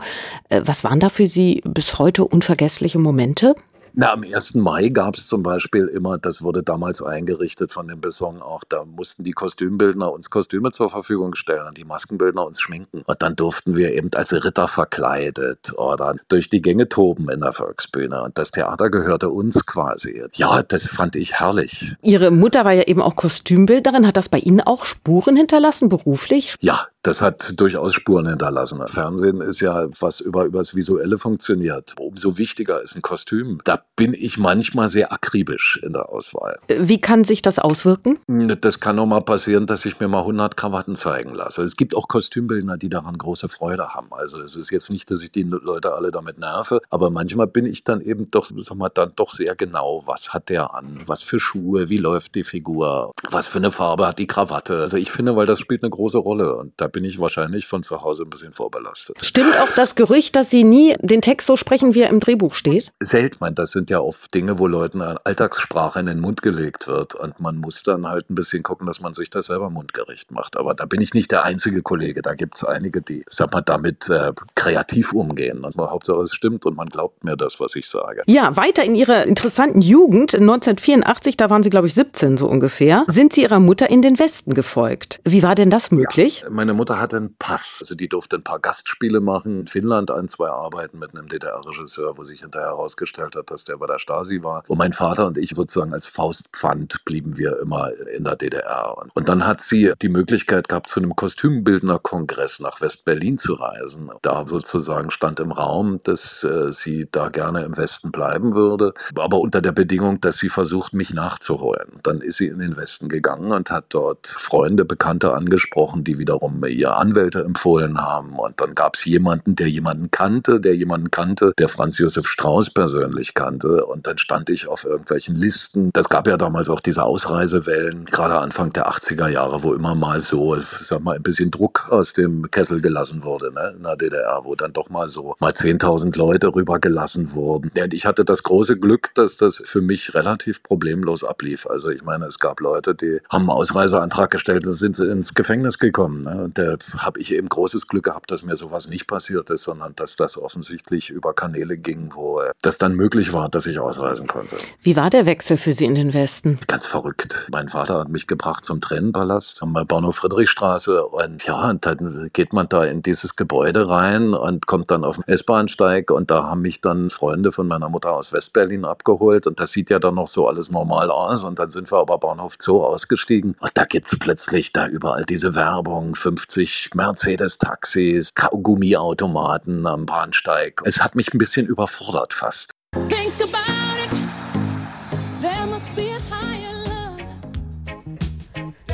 Äh, 0.48 0.62
was 0.64 0.86
waren 0.86 1.02
da 1.02 1.10
für 1.10 1.28
Sie 1.28 1.62
bis 1.66 2.00
heute 2.00 2.24
unvergessliche 2.24 2.98
Momente? 2.98 3.56
Na, 3.96 4.12
am 4.12 4.24
1. 4.24 4.56
Mai 4.56 4.90
gab 4.90 5.16
es 5.16 5.28
zum 5.28 5.44
Beispiel 5.44 5.86
immer, 5.86 6.18
das 6.18 6.42
wurde 6.42 6.64
damals 6.64 7.04
eingerichtet 7.04 7.72
von 7.72 7.88
dem 7.88 8.02
Besong 8.02 8.42
auch, 8.42 8.64
da 8.68 8.86
mussten 8.86 9.24
die 9.24 9.34
Kostümbildner 9.34 10.12
uns 10.12 10.32
Kostüme 10.32 10.72
zur 10.72 10.90
Verfügung 10.90 11.36
stellen, 11.36 11.76
die 11.78 11.86
Maskenbildner 11.86 12.44
uns 12.44 12.60
schminken. 12.60 13.04
Und 13.06 13.22
dann 13.22 13.36
durften 13.36 13.76
wir 13.76 13.94
eben 13.94 14.10
als 14.16 14.34
Ritter 14.34 14.68
verkleidet 14.68 15.74
oder 15.78 16.16
durch 16.28 16.50
die 16.50 16.64
Gänge 16.64 16.90
toben 16.90 17.30
in 17.30 17.42
der 17.42 17.52
Volksbühne. 17.52 18.24
Und 18.24 18.36
das 18.40 18.50
Theater 18.50 18.90
gehörte 18.90 19.30
uns 19.30 19.64
quasi. 19.64 20.24
Ja, 20.34 20.64
das 20.64 20.82
fand 20.82 21.16
ich 21.16 21.40
herrlich. 21.40 21.96
Ihre 22.02 22.32
Mutter 22.32 22.66
war 22.66 22.74
ja 22.74 22.84
eben 22.84 23.02
auch 23.02 23.16
Kostümbildnerin. 23.16 24.08
Hat 24.08 24.18
das 24.18 24.28
bei 24.28 24.40
Ihnen 24.40 24.62
auch 24.62 24.86
Spuren 24.86 25.36
hinterlassen, 25.36 25.90
beruflich? 25.90 26.56
Ja, 26.62 26.88
das 27.04 27.22
hat 27.22 27.60
durchaus 27.60 27.94
Spuren 27.94 28.28
hinterlassen. 28.28 28.82
Fernsehen 28.88 29.42
ist 29.42 29.60
ja 29.60 29.88
was 30.00 30.22
über 30.22 30.46
übers 30.46 30.74
Visuelle 30.74 31.18
funktioniert. 31.18 31.94
Umso 32.00 32.38
wichtiger 32.38 32.82
ist 32.82 32.96
ein 32.96 33.02
Kostüm. 33.02 33.60
Da 33.66 33.84
bin 33.96 34.14
ich 34.14 34.38
manchmal 34.38 34.88
sehr 34.88 35.12
akribisch 35.12 35.80
in 35.84 35.94
der 35.94 36.10
Auswahl. 36.10 36.58
Wie 36.68 37.00
kann 37.00 37.26
sich 37.26 37.42
das 37.42 37.60
auswirken? 37.60 38.20
Das 38.62 38.80
kann 38.80 38.98
auch 39.00 39.06
mal 39.06 39.22
passieren, 39.22 39.68
dass 39.68 39.86
ich 39.86 40.00
mir 40.00 40.08
mal 40.08 40.20
100 40.20 40.56
Krawatten 40.56 40.96
zeigen 40.96 41.34
lasse. 41.34 41.62
Es 41.64 41.76
gibt 41.76 41.96
auch 41.96 42.08
Kostümbildner, 42.08 42.78
die 42.78 42.90
daran 42.90 43.18
große 43.18 43.50
Freude 43.50 43.90
haben. 43.90 44.08
Also 44.12 44.40
es 44.42 44.56
ist 44.56 44.72
jetzt 44.72 44.90
nicht, 44.90 45.12
dass 45.12 45.22
ich 45.22 45.32
die 45.32 45.44
Leute 45.44 45.94
alle 45.94 46.12
damit 46.12 46.40
nerve, 46.40 46.80
aber 46.90 47.10
manchmal 47.10 47.48
bin 47.48 47.66
ich 47.66 47.84
dann 47.84 48.00
eben 48.00 48.30
doch, 48.32 48.50
sag 48.56 48.78
mal, 48.78 48.90
dann 48.90 49.12
doch 49.16 49.32
sehr 49.32 49.56
genau. 49.56 50.04
Was 50.06 50.34
hat 50.34 50.48
der 50.50 50.74
an? 50.74 51.00
Was 51.06 51.22
für 51.22 51.40
Schuhe? 51.40 51.90
Wie 51.90 51.98
läuft 51.98 52.36
die 52.36 52.44
Figur? 52.46 53.12
Was 53.30 53.46
für 53.46 53.58
eine 53.58 53.72
Farbe 53.72 54.08
hat 54.08 54.20
die 54.20 54.28
Krawatte? 54.28 54.80
Also 54.80 54.96
ich 54.96 55.12
finde, 55.12 55.36
weil 55.36 55.46
das 55.46 55.60
spielt 55.60 55.84
eine 55.84 55.90
große 55.90 56.18
Rolle 56.18 56.56
und 56.56 56.74
da 56.78 56.88
bin 56.94 57.04
ich 57.04 57.20
wahrscheinlich 57.20 57.68
von 57.68 57.84
zu 57.84 58.02
Hause 58.02 58.24
ein 58.24 58.30
bisschen 58.30 58.54
vorbelastet. 58.54 59.18
Stimmt 59.22 59.60
auch 59.60 59.72
das 59.76 59.96
Gerücht, 59.96 60.38
dass 60.38 60.50
Sie 60.50 60.64
nie 60.64 60.96
den 61.02 61.22
Text 61.22 61.48
so 61.48 61.58
sprechen, 61.58 61.94
wie 61.94 62.02
er 62.02 62.10
im 62.10 62.22
Drehbuch 62.22 62.54
steht? 62.54 62.92
Selten. 63.02 63.34
Das 63.56 63.72
sind 63.72 63.90
ja 63.90 64.00
oft 64.00 64.34
Dinge, 64.34 64.58
wo 64.60 64.68
Leuten 64.68 65.02
eine 65.02 65.18
Alltagssprache 65.26 66.00
in 66.00 66.06
den 66.06 66.22
Mund 66.22 66.42
gelegt 66.42 66.88
wird. 66.88 67.16
Und 67.16 67.42
man 67.42 67.58
muss 67.58 67.84
dann 67.84 68.08
halt 68.08 68.30
ein 68.30 68.36
bisschen 68.36 68.64
gucken, 68.64 68.88
dass 68.88 69.02
man 69.02 69.12
sich 69.12 69.30
das 69.30 69.48
selber 69.48 69.70
mundgerecht 69.70 70.32
macht. 70.32 70.56
Aber 70.56 70.74
da 70.74 70.86
bin 70.86 71.02
ich 71.02 71.14
nicht 71.14 71.32
der 71.32 71.44
einzige 71.44 71.82
Kollege. 71.82 72.22
Da 72.22 72.36
gibt 72.36 72.56
es 72.56 72.64
einige, 72.64 73.02
die, 73.02 73.26
sag 73.30 73.52
mal, 73.52 73.62
damit 73.62 74.08
äh, 74.08 74.32
kreativ 74.56 75.12
umgehen. 75.12 75.66
Und 75.66 75.76
Hauptsache 75.78 76.22
es 76.22 76.34
stimmt 76.34 76.66
und 76.66 76.78
man 76.78 76.88
glaubt 76.88 77.24
mir 77.24 77.36
das, 77.36 77.60
was 77.60 77.76
ich 77.76 77.88
sage. 77.88 78.24
Ja, 78.28 78.56
weiter 78.56 78.84
in 78.84 78.96
Ihrer 78.96 79.24
interessanten 79.26 79.82
Jugend, 79.82 80.36
1984, 80.36 81.38
da 81.38 81.50
waren 81.50 81.64
Sie, 81.64 81.70
glaube 81.70 81.88
ich, 81.88 81.94
17 81.94 82.38
so 82.38 82.48
ungefähr, 82.48 83.06
sind 83.08 83.34
Sie 83.34 83.42
Ihrer 83.42 83.60
Mutter 83.60 83.90
in 83.90 84.02
den 84.02 84.20
Westen 84.20 84.54
gefolgt. 84.54 85.20
Wie 85.24 85.44
war 85.44 85.56
denn 85.56 85.70
das 85.70 85.92
möglich? 85.92 86.42
Ja, 86.42 86.50
meine 86.50 86.74
Mutter 86.74 86.83
hatte 86.90 87.18
einen 87.18 87.36
Pass. 87.38 87.78
Also 87.82 87.96
die 87.96 88.08
durfte 88.08 88.38
ein 88.38 88.44
paar 88.44 88.60
Gastspiele 88.60 89.20
machen. 89.20 89.62
In 89.62 89.68
Finnland 89.68 90.12
ein, 90.12 90.28
zwei 90.28 90.50
Arbeiten 90.50 91.00
mit 91.00 91.12
einem 91.12 91.30
DDR-Regisseur, 91.30 92.18
wo 92.18 92.24
sich 92.24 92.42
hinterher 92.42 92.70
herausgestellt 92.70 93.36
hat, 93.36 93.52
dass 93.52 93.64
der 93.64 93.78
bei 93.78 93.88
der 93.88 94.00
Stasi 94.00 94.44
war. 94.44 94.64
Und 94.68 94.78
mein 94.78 94.94
Vater 94.94 95.28
und 95.28 95.38
ich 95.38 95.52
sozusagen 95.52 95.94
als 95.94 96.06
Faustpfand 96.06 97.06
blieben 97.06 97.38
wir 97.38 97.60
immer 97.60 97.92
in 98.16 98.24
der 98.24 98.36
DDR. 98.36 98.96
Und 99.14 99.30
dann 99.30 99.46
hat 99.46 99.62
sie 99.62 99.94
die 100.02 100.10
Möglichkeit 100.10 100.68
gehabt, 100.68 100.90
zu 100.90 101.00
einem 101.00 101.16
Kostümbildnerkongress 101.16 102.60
nach 102.60 102.82
West-Berlin 102.82 103.38
zu 103.38 103.54
reisen. 103.54 104.12
Da 104.22 104.46
sozusagen 104.46 105.12
stand 105.12 105.40
im 105.40 105.52
Raum, 105.52 106.00
dass 106.04 106.44
äh, 106.44 106.72
sie 106.72 107.08
da 107.12 107.30
gerne 107.30 107.64
im 107.64 107.78
Westen 107.78 108.12
bleiben 108.12 108.56
würde, 108.56 108.94
aber 109.16 109.40
unter 109.40 109.62
der 109.62 109.72
Bedingung, 109.72 110.22
dass 110.22 110.38
sie 110.38 110.50
versucht, 110.50 110.94
mich 110.94 111.14
nachzuholen. 111.14 112.00
Dann 112.04 112.22
ist 112.22 112.38
sie 112.38 112.48
in 112.48 112.60
den 112.60 112.78
Westen 112.78 113.10
gegangen 113.10 113.52
und 113.52 113.72
hat 113.72 113.86
dort 113.90 114.28
Freunde, 114.28 114.86
Bekannte 114.86 115.34
angesprochen, 115.34 116.04
die 116.04 116.18
wiederum 116.18 116.60
ihr 116.74 116.98
Anwälte 116.98 117.44
empfohlen 117.44 118.00
haben. 118.00 118.38
Und 118.40 118.60
dann 118.60 118.76
gab 118.76 118.96
es 118.96 119.06
jemanden, 119.06 119.56
der 119.56 119.70
jemanden 119.70 120.12
kannte, 120.12 120.60
der 120.60 120.76
jemanden 120.76 121.12
kannte, 121.12 121.54
der 121.58 121.70
Franz 121.70 121.98
Josef 121.98 122.28
Strauß 122.28 122.72
persönlich 122.72 123.34
kannte. 123.34 123.86
Und 123.86 124.08
dann 124.08 124.18
stand 124.18 124.50
ich 124.50 124.68
auf 124.68 124.86
irgendwelchen 124.86 125.36
Listen. 125.36 125.92
Das 125.94 126.10
gab 126.10 126.28
ja 126.28 126.38
damals 126.38 126.70
auch 126.70 126.80
diese 126.80 127.04
Ausreisewellen, 127.04 128.06
gerade 128.06 128.38
Anfang 128.40 128.72
der 128.72 128.90
80er 128.90 129.28
Jahre, 129.28 129.64
wo 129.64 129.74
immer 129.74 129.96
mal 129.96 130.20
so, 130.20 130.58
sag 130.80 131.02
mal, 131.02 131.16
ein 131.16 131.24
bisschen 131.24 131.52
Druck 131.52 131.88
aus 131.90 132.14
dem 132.14 132.50
Kessel 132.52 132.82
gelassen 132.82 133.24
wurde 133.24 133.54
ne, 133.54 133.74
in 133.78 133.84
der 133.84 133.96
DDR, 133.96 134.42
wo 134.44 134.56
dann 134.56 134.74
doch 134.74 134.90
mal 134.90 135.08
so 135.08 135.36
mal 135.40 135.52
10.000 135.52 136.18
Leute 136.18 136.54
rübergelassen 136.54 137.34
wurden. 137.34 137.72
Und 137.76 137.94
ich 137.94 138.06
hatte 138.06 138.26
das 138.26 138.44
große 138.44 138.78
Glück, 138.78 139.14
dass 139.16 139.38
das 139.38 139.62
für 139.64 139.82
mich 139.82 140.14
relativ 140.14 140.64
problemlos 140.64 141.24
ablief. 141.24 141.68
Also 141.68 141.90
ich 141.90 142.04
meine, 142.04 142.26
es 142.26 142.40
gab 142.40 142.60
Leute, 142.60 142.96
die 142.96 143.20
haben 143.30 143.50
einen 143.50 143.58
Ausreiseantrag 143.58 144.32
gestellt 144.32 144.66
und 144.66 144.74
sind 144.74 145.00
ins 145.00 145.34
Gefängnis 145.34 145.78
gekommen. 145.80 146.22
Ne? 146.22 146.50
Da 146.64 146.78
habe 147.00 147.20
ich 147.20 147.34
eben 147.34 147.50
großes 147.50 147.88
Glück 147.88 148.06
gehabt, 148.06 148.32
dass 148.32 148.44
mir 148.44 148.56
sowas 148.56 148.88
nicht 148.88 149.08
passiert 149.08 149.50
ist, 149.50 149.64
sondern 149.64 149.96
dass 149.96 150.16
das 150.16 150.38
offensichtlich 150.38 151.10
über 151.10 151.34
Kanäle 151.34 151.78
ging, 151.78 152.12
wo 152.14 152.40
äh, 152.40 152.52
das 152.62 152.78
dann 152.78 152.96
möglich 152.96 153.34
war, 153.34 153.50
dass 153.50 153.66
ich 153.66 153.80
ausreisen 153.80 154.28
konnte. 154.28 154.56
Wie 154.82 154.96
war 154.96 155.10
der 155.10 155.26
Wechsel 155.26 155.58
für 155.58 155.74
Sie 155.74 155.86
in 155.86 155.96
den 155.96 156.14
Westen? 156.14 156.60
Ganz 156.68 156.86
verrückt. 156.86 157.50
Mein 157.52 157.70
Vater 157.70 158.00
hat 158.00 158.10
mich 158.10 158.28
gebracht 158.28 158.64
zum 158.64 158.82
Tränenpalast 158.82 159.62
am 159.62 159.74
Bahnhof 159.74 160.18
Friedrichstraße 160.18 161.06
und 161.06 161.44
ja, 161.46 161.70
und 161.70 161.86
dann 161.86 162.30
geht 162.34 162.54
man 162.54 162.70
da 162.70 162.84
in 162.84 163.02
dieses 163.02 163.36
Gebäude 163.36 163.90
rein 163.90 164.34
und 164.34 164.68
kommt 164.68 164.92
dann 164.92 165.04
auf 165.04 165.16
den 165.18 165.28
S-Bahnsteig 165.28 166.12
und 166.12 166.32
da 166.32 166.44
haben 166.44 166.62
mich 166.62 166.82
dann 166.82 167.10
Freunde 167.10 167.52
von 167.52 167.68
meiner 167.68 167.90
Mutter 167.90 168.14
aus 168.14 168.32
Westberlin 168.32 168.86
abgeholt 168.86 169.48
und 169.48 169.60
das 169.60 169.72
sieht 169.72 169.90
ja 169.90 170.00
dann 170.00 170.16
noch 170.16 170.28
so 170.28 170.48
alles 170.48 170.72
normal 170.72 171.12
aus 171.12 171.44
und 171.44 171.60
dann 171.60 171.70
sind 171.70 171.92
wir 171.92 172.00
aber 172.00 172.18
Bahnhof 172.18 172.56
Zoo 172.60 172.84
ausgestiegen 172.84 173.56
und 173.60 173.72
da 173.74 173.86
gibt 173.86 174.12
es 174.12 174.20
plötzlich 174.20 174.72
da 174.72 174.88
überall 174.88 175.24
diese 175.24 175.56
Werbung, 175.56 176.16
50 176.16 176.53
Mercedes-Taxis, 176.94 178.34
Kaugummiautomaten 178.36 179.88
am 179.88 180.06
Bahnsteig. 180.06 180.82
Es 180.86 181.00
hat 181.00 181.16
mich 181.16 181.34
ein 181.34 181.38
bisschen 181.38 181.66
überfordert 181.66 182.34
fast. 182.34 182.72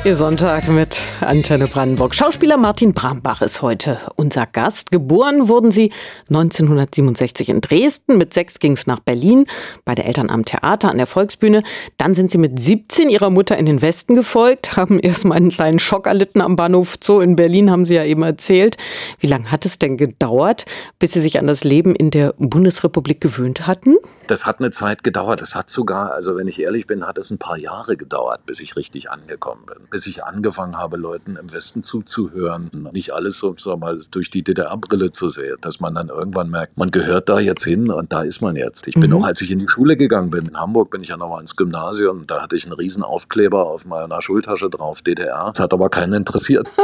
Ihr 0.02 0.16
Sonntag 0.16 0.66
mit 0.68 0.98
Antenne 1.20 1.66
Brandenburg. 1.66 2.14
Schauspieler 2.14 2.56
Martin 2.56 2.94
Brambach 2.94 3.42
ist 3.42 3.60
heute 3.60 3.98
unser 4.16 4.46
Gast. 4.46 4.90
Geboren 4.90 5.46
wurden 5.46 5.70
sie 5.70 5.92
1967 6.30 7.50
in 7.50 7.60
Dresden. 7.60 8.16
Mit 8.16 8.32
sechs 8.32 8.58
ging 8.58 8.72
es 8.72 8.86
nach 8.86 9.00
Berlin, 9.00 9.44
bei 9.84 9.94
der 9.94 10.06
Eltern 10.06 10.30
am 10.30 10.46
Theater 10.46 10.88
an 10.88 10.96
der 10.96 11.06
Volksbühne. 11.06 11.62
Dann 11.98 12.14
sind 12.14 12.30
sie 12.30 12.38
mit 12.38 12.58
17 12.58 13.10
ihrer 13.10 13.28
Mutter 13.28 13.58
in 13.58 13.66
den 13.66 13.82
Westen 13.82 14.14
gefolgt, 14.14 14.74
haben 14.74 14.98
erstmal 14.98 15.36
einen 15.36 15.50
kleinen 15.50 15.78
Schock 15.78 16.06
erlitten 16.06 16.40
am 16.40 16.56
Bahnhof 16.56 16.96
Zoo 17.04 17.20
in 17.20 17.36
Berlin, 17.36 17.70
haben 17.70 17.84
sie 17.84 17.96
ja 17.96 18.04
eben 18.04 18.22
erzählt. 18.22 18.78
Wie 19.18 19.26
lange 19.26 19.52
hat 19.52 19.66
es 19.66 19.78
denn 19.78 19.98
gedauert, 19.98 20.64
bis 20.98 21.12
sie 21.12 21.20
sich 21.20 21.38
an 21.38 21.46
das 21.46 21.62
Leben 21.62 21.94
in 21.94 22.10
der 22.10 22.32
Bundesrepublik 22.38 23.20
gewöhnt 23.20 23.66
hatten? 23.66 23.98
Das 24.28 24.46
hat 24.46 24.60
eine 24.60 24.70
Zeit 24.70 25.04
gedauert. 25.04 25.42
Das 25.42 25.54
hat 25.54 25.68
sogar, 25.68 26.12
also 26.12 26.38
wenn 26.38 26.48
ich 26.48 26.62
ehrlich 26.62 26.86
bin, 26.86 27.06
hat 27.06 27.18
es 27.18 27.28
ein 27.28 27.38
paar 27.38 27.58
Jahre 27.58 27.98
gedauert, 27.98 28.46
bis 28.46 28.60
ich 28.60 28.76
richtig 28.76 29.10
angekommen 29.10 29.66
bin 29.66 29.89
bis 29.90 30.06
ich 30.06 30.24
angefangen 30.24 30.78
habe, 30.78 30.96
Leuten 30.96 31.36
im 31.36 31.52
Westen 31.52 31.82
zuzuhören. 31.82 32.70
Nicht 32.92 33.12
alles 33.12 33.38
so, 33.38 33.54
so 33.58 33.76
mal 33.76 33.98
durch 34.10 34.30
die 34.30 34.42
DDR-Brille 34.42 35.10
zu 35.10 35.28
sehen, 35.28 35.56
dass 35.60 35.80
man 35.80 35.94
dann 35.94 36.08
irgendwann 36.08 36.50
merkt, 36.50 36.78
man 36.78 36.90
gehört 36.90 37.28
da 37.28 37.40
jetzt 37.40 37.64
hin 37.64 37.90
und 37.90 38.12
da 38.12 38.22
ist 38.22 38.40
man 38.40 38.56
jetzt. 38.56 38.86
Ich 38.88 38.94
bin 38.94 39.10
mhm. 39.10 39.16
auch, 39.18 39.24
als 39.24 39.40
ich 39.40 39.50
in 39.50 39.58
die 39.58 39.68
Schule 39.68 39.96
gegangen 39.96 40.30
bin, 40.30 40.46
in 40.46 40.58
Hamburg 40.58 40.90
bin 40.90 41.02
ich 41.02 41.08
ja 41.08 41.16
nochmal 41.16 41.40
ins 41.40 41.56
Gymnasium, 41.56 42.26
da 42.26 42.42
hatte 42.42 42.56
ich 42.56 42.64
einen 42.64 42.74
riesen 42.74 43.02
Aufkleber 43.02 43.66
auf 43.66 43.84
meiner 43.84 44.22
Schultasche 44.22 44.70
drauf, 44.70 45.02
DDR. 45.02 45.50
Das 45.54 45.62
hat 45.62 45.74
aber 45.74 45.88
keinen 45.90 46.14
interessiert. 46.14 46.68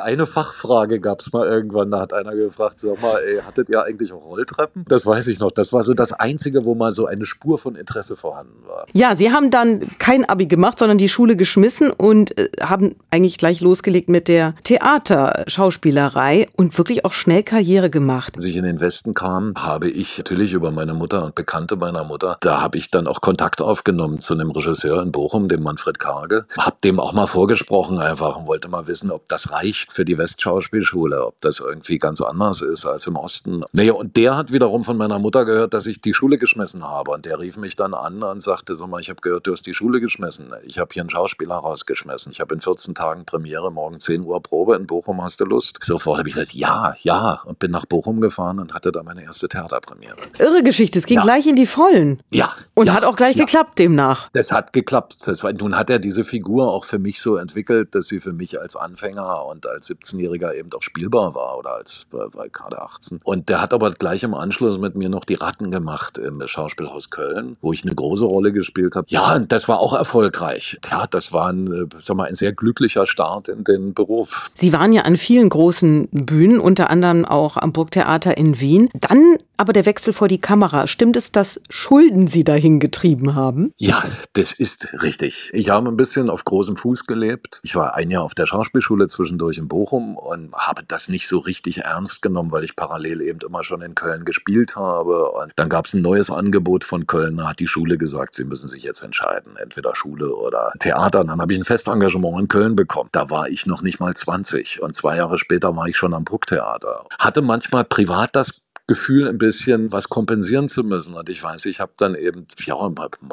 Eine 0.00 0.26
Fachfrage 0.26 1.00
gab 1.00 1.20
es 1.20 1.32
mal 1.32 1.46
irgendwann, 1.46 1.90
da 1.90 2.00
hat 2.00 2.12
einer 2.12 2.34
gefragt, 2.34 2.80
sag 2.80 3.00
mal, 3.00 3.18
ey, 3.18 3.40
hattet 3.40 3.68
ihr 3.68 3.82
eigentlich 3.82 4.12
auch 4.12 4.24
Rolltreppen? 4.24 4.84
Das 4.88 5.06
weiß 5.06 5.26
ich 5.28 5.38
noch. 5.38 5.52
Das 5.52 5.72
war 5.72 5.82
so 5.82 5.94
das 5.94 6.12
Einzige, 6.12 6.64
wo 6.64 6.74
mal 6.74 6.90
so 6.90 7.06
eine 7.06 7.24
Spur 7.24 7.58
von 7.58 7.76
Interesse 7.76 8.16
vorhanden 8.16 8.66
war. 8.66 8.86
Ja, 8.92 9.14
Sie 9.14 9.30
haben 9.30 9.50
dann 9.50 9.80
kein 9.98 10.24
Abi 10.24 10.46
gemacht, 10.46 10.78
sondern 10.78 10.98
die 10.98 11.08
Schule 11.08 11.36
geschmissen 11.36 11.91
und 11.96 12.36
äh, 12.38 12.48
haben 12.60 12.94
eigentlich 13.10 13.38
gleich 13.38 13.60
losgelegt 13.60 14.08
mit 14.08 14.28
der 14.28 14.54
Theaterschauspielerei 14.64 16.48
und 16.56 16.76
wirklich 16.78 17.04
auch 17.04 17.12
schnell 17.12 17.42
Karriere 17.42 17.90
gemacht. 17.90 18.32
Als 18.36 18.44
ich 18.44 18.56
in 18.56 18.64
den 18.64 18.80
Westen 18.80 19.14
kam, 19.14 19.54
habe 19.56 19.88
ich 19.88 20.18
natürlich 20.18 20.52
über 20.52 20.70
meine 20.70 20.94
Mutter 20.94 21.24
und 21.24 21.34
Bekannte 21.34 21.76
meiner 21.76 22.04
Mutter, 22.04 22.36
da 22.40 22.60
habe 22.60 22.78
ich 22.78 22.90
dann 22.90 23.06
auch 23.06 23.20
Kontakt 23.20 23.62
aufgenommen 23.62 24.20
zu 24.20 24.34
einem 24.34 24.50
Regisseur 24.50 25.02
in 25.02 25.12
Bochum, 25.12 25.48
dem 25.48 25.62
Manfred 25.62 25.98
Karge. 25.98 26.46
Hab 26.56 26.80
dem 26.82 26.98
auch 26.98 27.12
mal 27.12 27.26
vorgesprochen 27.26 27.98
einfach 27.98 28.36
und 28.36 28.46
wollte 28.46 28.68
mal 28.68 28.86
wissen, 28.86 29.10
ob 29.10 29.28
das 29.28 29.50
reicht 29.50 29.92
für 29.92 30.04
die 30.04 30.18
Westschauspielschule, 30.18 31.26
ob 31.26 31.40
das 31.40 31.60
irgendwie 31.60 31.98
ganz 31.98 32.20
anders 32.20 32.62
ist 32.62 32.84
als 32.84 33.06
im 33.06 33.16
Osten. 33.16 33.62
Naja, 33.72 33.92
und 33.92 34.16
der 34.16 34.36
hat 34.36 34.52
wiederum 34.52 34.84
von 34.84 34.96
meiner 34.96 35.18
Mutter 35.18 35.44
gehört, 35.44 35.74
dass 35.74 35.86
ich 35.86 36.00
die 36.00 36.14
Schule 36.14 36.36
geschmissen 36.36 36.84
habe. 36.84 37.10
Und 37.12 37.26
der 37.26 37.38
rief 37.38 37.56
mich 37.56 37.76
dann 37.76 37.94
an 37.94 38.22
und 38.22 38.42
sagte, 38.42 38.74
so 38.74 38.86
mal, 38.86 39.00
ich 39.00 39.10
habe 39.10 39.20
gehört, 39.20 39.46
du 39.46 39.52
hast 39.52 39.66
die 39.66 39.74
Schule 39.74 40.00
geschmissen. 40.00 40.52
Ich 40.64 40.78
habe 40.78 40.90
hier 40.92 41.02
einen 41.02 41.10
Schauspieler 41.10 41.56
rausgekommen 41.56 41.81
rausgeschmissen. 41.82 42.32
Ich 42.32 42.40
habe 42.40 42.54
in 42.54 42.60
14 42.60 42.94
Tagen 42.94 43.24
Premiere, 43.24 43.70
morgen 43.70 43.98
10 43.98 44.22
Uhr 44.22 44.40
Probe 44.42 44.76
in 44.76 44.86
Bochum, 44.86 45.22
hast 45.22 45.40
du 45.40 45.44
Lust? 45.44 45.78
Sofort 45.82 46.18
habe 46.18 46.28
ich 46.28 46.34
gesagt, 46.34 46.54
ja, 46.54 46.94
ja. 47.02 47.42
Und 47.44 47.58
bin 47.58 47.70
nach 47.70 47.86
Bochum 47.86 48.20
gefahren 48.20 48.58
und 48.58 48.74
hatte 48.74 48.92
da 48.92 49.02
meine 49.02 49.22
erste 49.22 49.48
Theaterpremiere. 49.48 50.16
Irre 50.38 50.62
Geschichte, 50.62 50.98
es 50.98 51.06
ging 51.06 51.18
ja. 51.18 51.22
gleich 51.22 51.46
in 51.46 51.56
die 51.56 51.66
Vollen. 51.66 52.22
Ja. 52.30 52.50
Und 52.74 52.86
ja, 52.86 52.94
hat 52.94 53.04
auch 53.04 53.16
gleich 53.16 53.36
ja. 53.36 53.44
geklappt 53.44 53.78
demnach. 53.78 54.30
Das 54.32 54.50
hat 54.50 54.72
geklappt. 54.72 55.16
Das 55.26 55.42
war, 55.42 55.52
nun 55.52 55.76
hat 55.76 55.90
er 55.90 55.98
diese 55.98 56.24
Figur 56.24 56.70
auch 56.70 56.84
für 56.84 56.98
mich 56.98 57.20
so 57.20 57.36
entwickelt, 57.36 57.94
dass 57.94 58.06
sie 58.08 58.20
für 58.20 58.32
mich 58.32 58.60
als 58.60 58.76
Anfänger 58.76 59.46
und 59.46 59.66
als 59.66 59.88
17-Jähriger 59.88 60.54
eben 60.54 60.70
auch 60.72 60.82
spielbar 60.82 61.34
war 61.34 61.58
oder 61.58 61.74
als 61.74 62.06
war 62.10 62.48
gerade 62.48 62.80
18. 62.80 63.20
Und 63.24 63.48
der 63.48 63.60
hat 63.60 63.74
aber 63.74 63.90
gleich 63.90 64.22
im 64.22 64.34
Anschluss 64.34 64.78
mit 64.78 64.94
mir 64.94 65.08
noch 65.08 65.24
die 65.24 65.34
Ratten 65.34 65.70
gemacht 65.70 66.18
im 66.18 66.46
Schauspielhaus 66.46 67.10
Köln, 67.10 67.56
wo 67.60 67.72
ich 67.72 67.84
eine 67.84 67.94
große 67.94 68.24
Rolle 68.24 68.52
gespielt 68.52 68.96
habe. 68.96 69.06
Ja, 69.10 69.34
und 69.34 69.50
das 69.52 69.68
war 69.68 69.80
auch 69.80 69.94
erfolgreich. 69.94 70.78
Ja, 70.90 71.06
das 71.06 71.32
war 71.32 71.52
ein 71.72 71.84
äh, 71.84 71.86
sag 71.98 72.16
mal, 72.16 72.28
ein 72.28 72.34
sehr 72.34 72.52
glücklicher 72.52 73.06
Start 73.06 73.48
in 73.48 73.64
den 73.64 73.94
Beruf. 73.94 74.50
Sie 74.54 74.72
waren 74.72 74.92
ja 74.92 75.02
an 75.02 75.16
vielen 75.16 75.48
großen 75.48 76.08
Bühnen, 76.10 76.60
unter 76.60 76.90
anderem 76.90 77.24
auch 77.24 77.56
am 77.56 77.72
Burgtheater 77.72 78.36
in 78.36 78.60
Wien. 78.60 78.88
Dann 78.94 79.38
aber 79.62 79.72
der 79.72 79.86
Wechsel 79.86 80.12
vor 80.12 80.26
die 80.26 80.40
Kamera. 80.40 80.88
Stimmt 80.88 81.16
es, 81.16 81.30
dass 81.30 81.60
Schulden 81.70 82.26
Sie 82.26 82.42
dahin 82.42 82.80
getrieben 82.80 83.36
haben? 83.36 83.72
Ja, 83.78 84.02
das 84.32 84.50
ist 84.50 84.92
richtig. 85.04 85.50
Ich 85.52 85.70
habe 85.70 85.88
ein 85.88 85.96
bisschen 85.96 86.30
auf 86.30 86.44
großem 86.44 86.76
Fuß 86.76 87.06
gelebt. 87.06 87.60
Ich 87.62 87.76
war 87.76 87.94
ein 87.94 88.10
Jahr 88.10 88.24
auf 88.24 88.34
der 88.34 88.46
Schauspielschule 88.46 89.06
zwischendurch 89.06 89.58
in 89.58 89.68
Bochum 89.68 90.16
und 90.16 90.52
habe 90.52 90.82
das 90.88 91.08
nicht 91.08 91.28
so 91.28 91.38
richtig 91.38 91.82
ernst 91.82 92.22
genommen, 92.22 92.50
weil 92.50 92.64
ich 92.64 92.74
parallel 92.74 93.20
eben 93.20 93.38
immer 93.46 93.62
schon 93.62 93.82
in 93.82 93.94
Köln 93.94 94.24
gespielt 94.24 94.74
habe. 94.74 95.30
Und 95.30 95.52
dann 95.54 95.68
gab 95.68 95.86
es 95.86 95.94
ein 95.94 96.02
neues 96.02 96.28
Angebot 96.28 96.82
von 96.82 97.06
Köln. 97.06 97.36
Da 97.36 97.50
hat 97.50 97.60
die 97.60 97.68
Schule 97.68 97.98
gesagt, 97.98 98.34
sie 98.34 98.44
müssen 98.44 98.66
sich 98.66 98.82
jetzt 98.82 99.04
entscheiden, 99.04 99.56
entweder 99.56 99.94
Schule 99.94 100.34
oder 100.34 100.72
Theater. 100.80 101.20
Und 101.20 101.28
dann 101.28 101.40
habe 101.40 101.52
ich 101.52 101.60
ein 101.62 101.64
Festengagement 101.64 102.40
in 102.40 102.48
Köln 102.48 102.76
bekommen. 102.76 103.08
Da 103.12 103.30
war 103.30 103.48
ich 103.48 103.66
noch 103.66 103.82
nicht 103.82 104.00
mal 104.00 104.14
20 104.14 104.82
und 104.82 104.94
zwei 104.94 105.16
Jahre 105.16 105.38
später 105.38 105.76
war 105.76 105.86
ich 105.86 105.96
schon 105.96 106.14
am 106.14 106.24
Brucktheater. 106.24 107.04
Hatte 107.18 107.42
manchmal 107.42 107.84
privat 107.84 108.34
das 108.34 108.62
Gefühl, 108.92 109.26
ein 109.26 109.38
bisschen 109.38 109.90
was 109.90 110.10
kompensieren 110.10 110.68
zu 110.68 110.82
müssen. 110.84 111.14
Und 111.14 111.30
ich 111.30 111.42
weiß, 111.42 111.64
ich 111.64 111.80
habe 111.80 111.92
dann 111.96 112.14
eben 112.14 112.46
ja, 112.66 112.76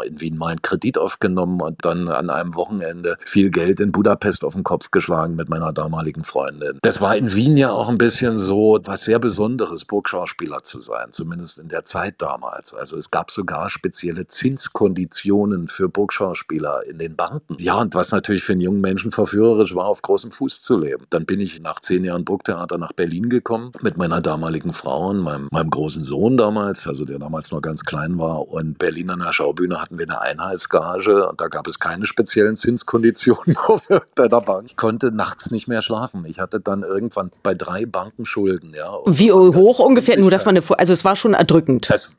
in 0.06 0.22
Wien 0.22 0.38
mal 0.38 0.52
einen 0.52 0.62
Kredit 0.62 0.98
aufgenommen 0.98 1.60
und 1.60 1.84
dann 1.84 2.08
an 2.08 2.30
einem 2.30 2.56
Wochenende 2.56 3.18
viel 3.26 3.50
Geld 3.50 3.82
in 3.82 3.92
Budapest 3.92 4.46
auf 4.46 4.54
den 4.54 4.64
Kopf 4.64 4.92
geschlagen 4.92 5.36
mit 5.36 5.50
meiner 5.50 5.74
damaligen 5.74 6.24
Freundin. 6.24 6.80
Das 6.82 7.02
war 7.02 7.18
in 7.18 7.36
Wien 7.36 7.58
ja 7.58 7.72
auch 7.72 7.90
ein 7.90 7.98
bisschen 7.98 8.38
so 8.38 8.80
was 8.86 9.04
sehr 9.04 9.20
Besonderes, 9.20 9.84
Burgschauspieler 9.84 10.64
zu 10.64 10.80
sein, 10.80 11.12
zumindest 11.12 11.60
in 11.60 11.68
der 11.68 11.84
Zeit 11.84 12.16
damals. 12.20 12.74
Also 12.74 12.96
es 12.96 13.12
gab 13.12 13.30
sogar 13.30 13.70
spezielle 13.70 14.28
Zinskonditionen 14.28 15.68
für 15.68 15.90
Burgschauspieler 15.90 16.86
in 16.86 17.00
den 17.00 17.18
Banken. 17.18 17.58
Ja, 17.60 17.82
und 17.82 17.96
was 17.96 18.12
natürlich 18.12 18.44
für 18.44 18.54
einen 18.54 18.62
jungen 18.62 18.80
Menschen 18.80 19.12
verführerisch 19.12 19.76
war, 19.76 19.88
auf 19.88 20.02
großem 20.02 20.32
Fuß 20.32 20.62
zu 20.62 20.78
leben. 20.78 21.06
Dann 21.10 21.26
bin 21.26 21.42
ich 21.42 21.62
nach 21.62 21.82
zehn 21.82 22.06
Jahren 22.06 22.24
Burgtheater 22.24 22.78
nach 22.78 22.94
Berlin 22.94 23.28
gekommen 23.28 23.74
mit 23.82 23.98
meiner 23.98 24.22
damaligen 24.22 24.72
Frau 24.72 25.10
und 25.10 25.20
meinem 25.20 25.49
meinem, 25.52 25.70
großen 25.70 26.04
Sohn 26.04 26.38
damals, 26.38 26.88
also 26.88 27.06
der 27.06 27.20
damals 27.20 27.52
noch 27.52 27.62
ganz 27.62 27.84
klein 27.84 28.18
war. 28.18 28.48
Und 28.50 28.78
Berlin 28.78 29.10
an 29.10 29.20
der 29.20 29.34
Schaubühne 29.34 29.82
hatten 29.82 29.98
wir 29.98 30.06
eine 30.06 30.22
Einheitsgage 30.22 31.30
und 31.30 31.40
da 31.40 31.48
gab 31.48 31.68
es 31.68 31.80
keine 31.80 32.06
speziellen 32.06 32.56
Zinskonditionen 32.56 33.58
auf 33.68 33.82
der 33.88 34.28
Bank. 34.28 34.66
Ich 34.68 34.78
konnte 34.78 35.12
nachts 35.12 35.52
nicht 35.52 35.68
mehr 35.68 35.82
schlafen. 35.82 36.26
Ich 36.26 36.40
hatte 36.40 36.60
dann 36.60 36.84
irgendwann 36.84 37.32
bei 37.44 37.54
drei 37.54 37.86
Banken 37.86 38.26
Schulden. 38.26 38.74
Ja, 38.74 39.00
Wie 39.06 39.32
hoch 39.32 39.80
ungefähr? 39.80 40.20
Nur, 40.20 40.32
dass 40.32 40.46
man 40.46 40.58
eine, 40.58 40.66
also 40.78 40.94
es 40.94 41.06
war 41.06 41.16
schon 41.16 41.34
erdrückend. 41.34 41.90
Es, 41.90 42.10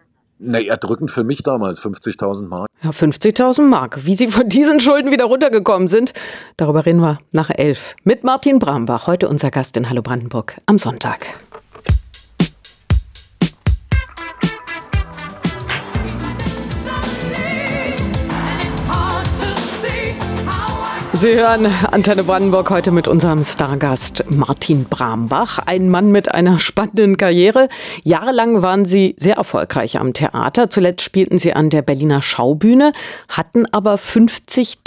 Ne, 0.42 0.66
erdrückend 0.66 1.10
für 1.10 1.22
mich 1.22 1.42
damals, 1.42 1.78
50.000 1.80 2.48
Mark. 2.48 2.66
Ja, 2.82 2.90
50.000 2.90 3.60
Mark. 3.60 4.06
Wie 4.06 4.14
Sie 4.14 4.28
von 4.28 4.48
diesen 4.48 4.80
Schulden 4.80 5.10
wieder 5.10 5.26
runtergekommen 5.26 5.86
sind, 5.86 6.14
darüber 6.56 6.86
reden 6.86 7.02
wir 7.02 7.18
nach 7.30 7.50
elf. 7.50 7.94
Mit 8.04 8.24
Martin 8.24 8.58
Brambach, 8.58 9.06
heute 9.06 9.28
unser 9.28 9.50
Gast 9.50 9.76
in 9.76 9.90
Hallo 9.90 10.00
Brandenburg 10.00 10.56
am 10.64 10.78
Sonntag. 10.78 11.26
Sie 21.20 21.34
hören 21.34 21.66
Antenne 21.66 22.24
Brandenburg 22.24 22.70
heute 22.70 22.92
mit 22.92 23.06
unserem 23.06 23.44
Stargast 23.44 24.24
Martin 24.30 24.86
Brambach. 24.86 25.58
Ein 25.58 25.90
Mann 25.90 26.10
mit 26.10 26.32
einer 26.32 26.58
spannenden 26.58 27.18
Karriere. 27.18 27.68
Jahrelang 28.04 28.62
waren 28.62 28.86
Sie 28.86 29.16
sehr 29.18 29.36
erfolgreich 29.36 29.98
am 29.98 30.14
Theater. 30.14 30.70
Zuletzt 30.70 31.02
spielten 31.02 31.36
Sie 31.36 31.52
an 31.52 31.68
der 31.68 31.82
Berliner 31.82 32.22
Schaubühne, 32.22 32.92
hatten 33.28 33.66
aber 33.70 33.96
50.000 33.96 34.78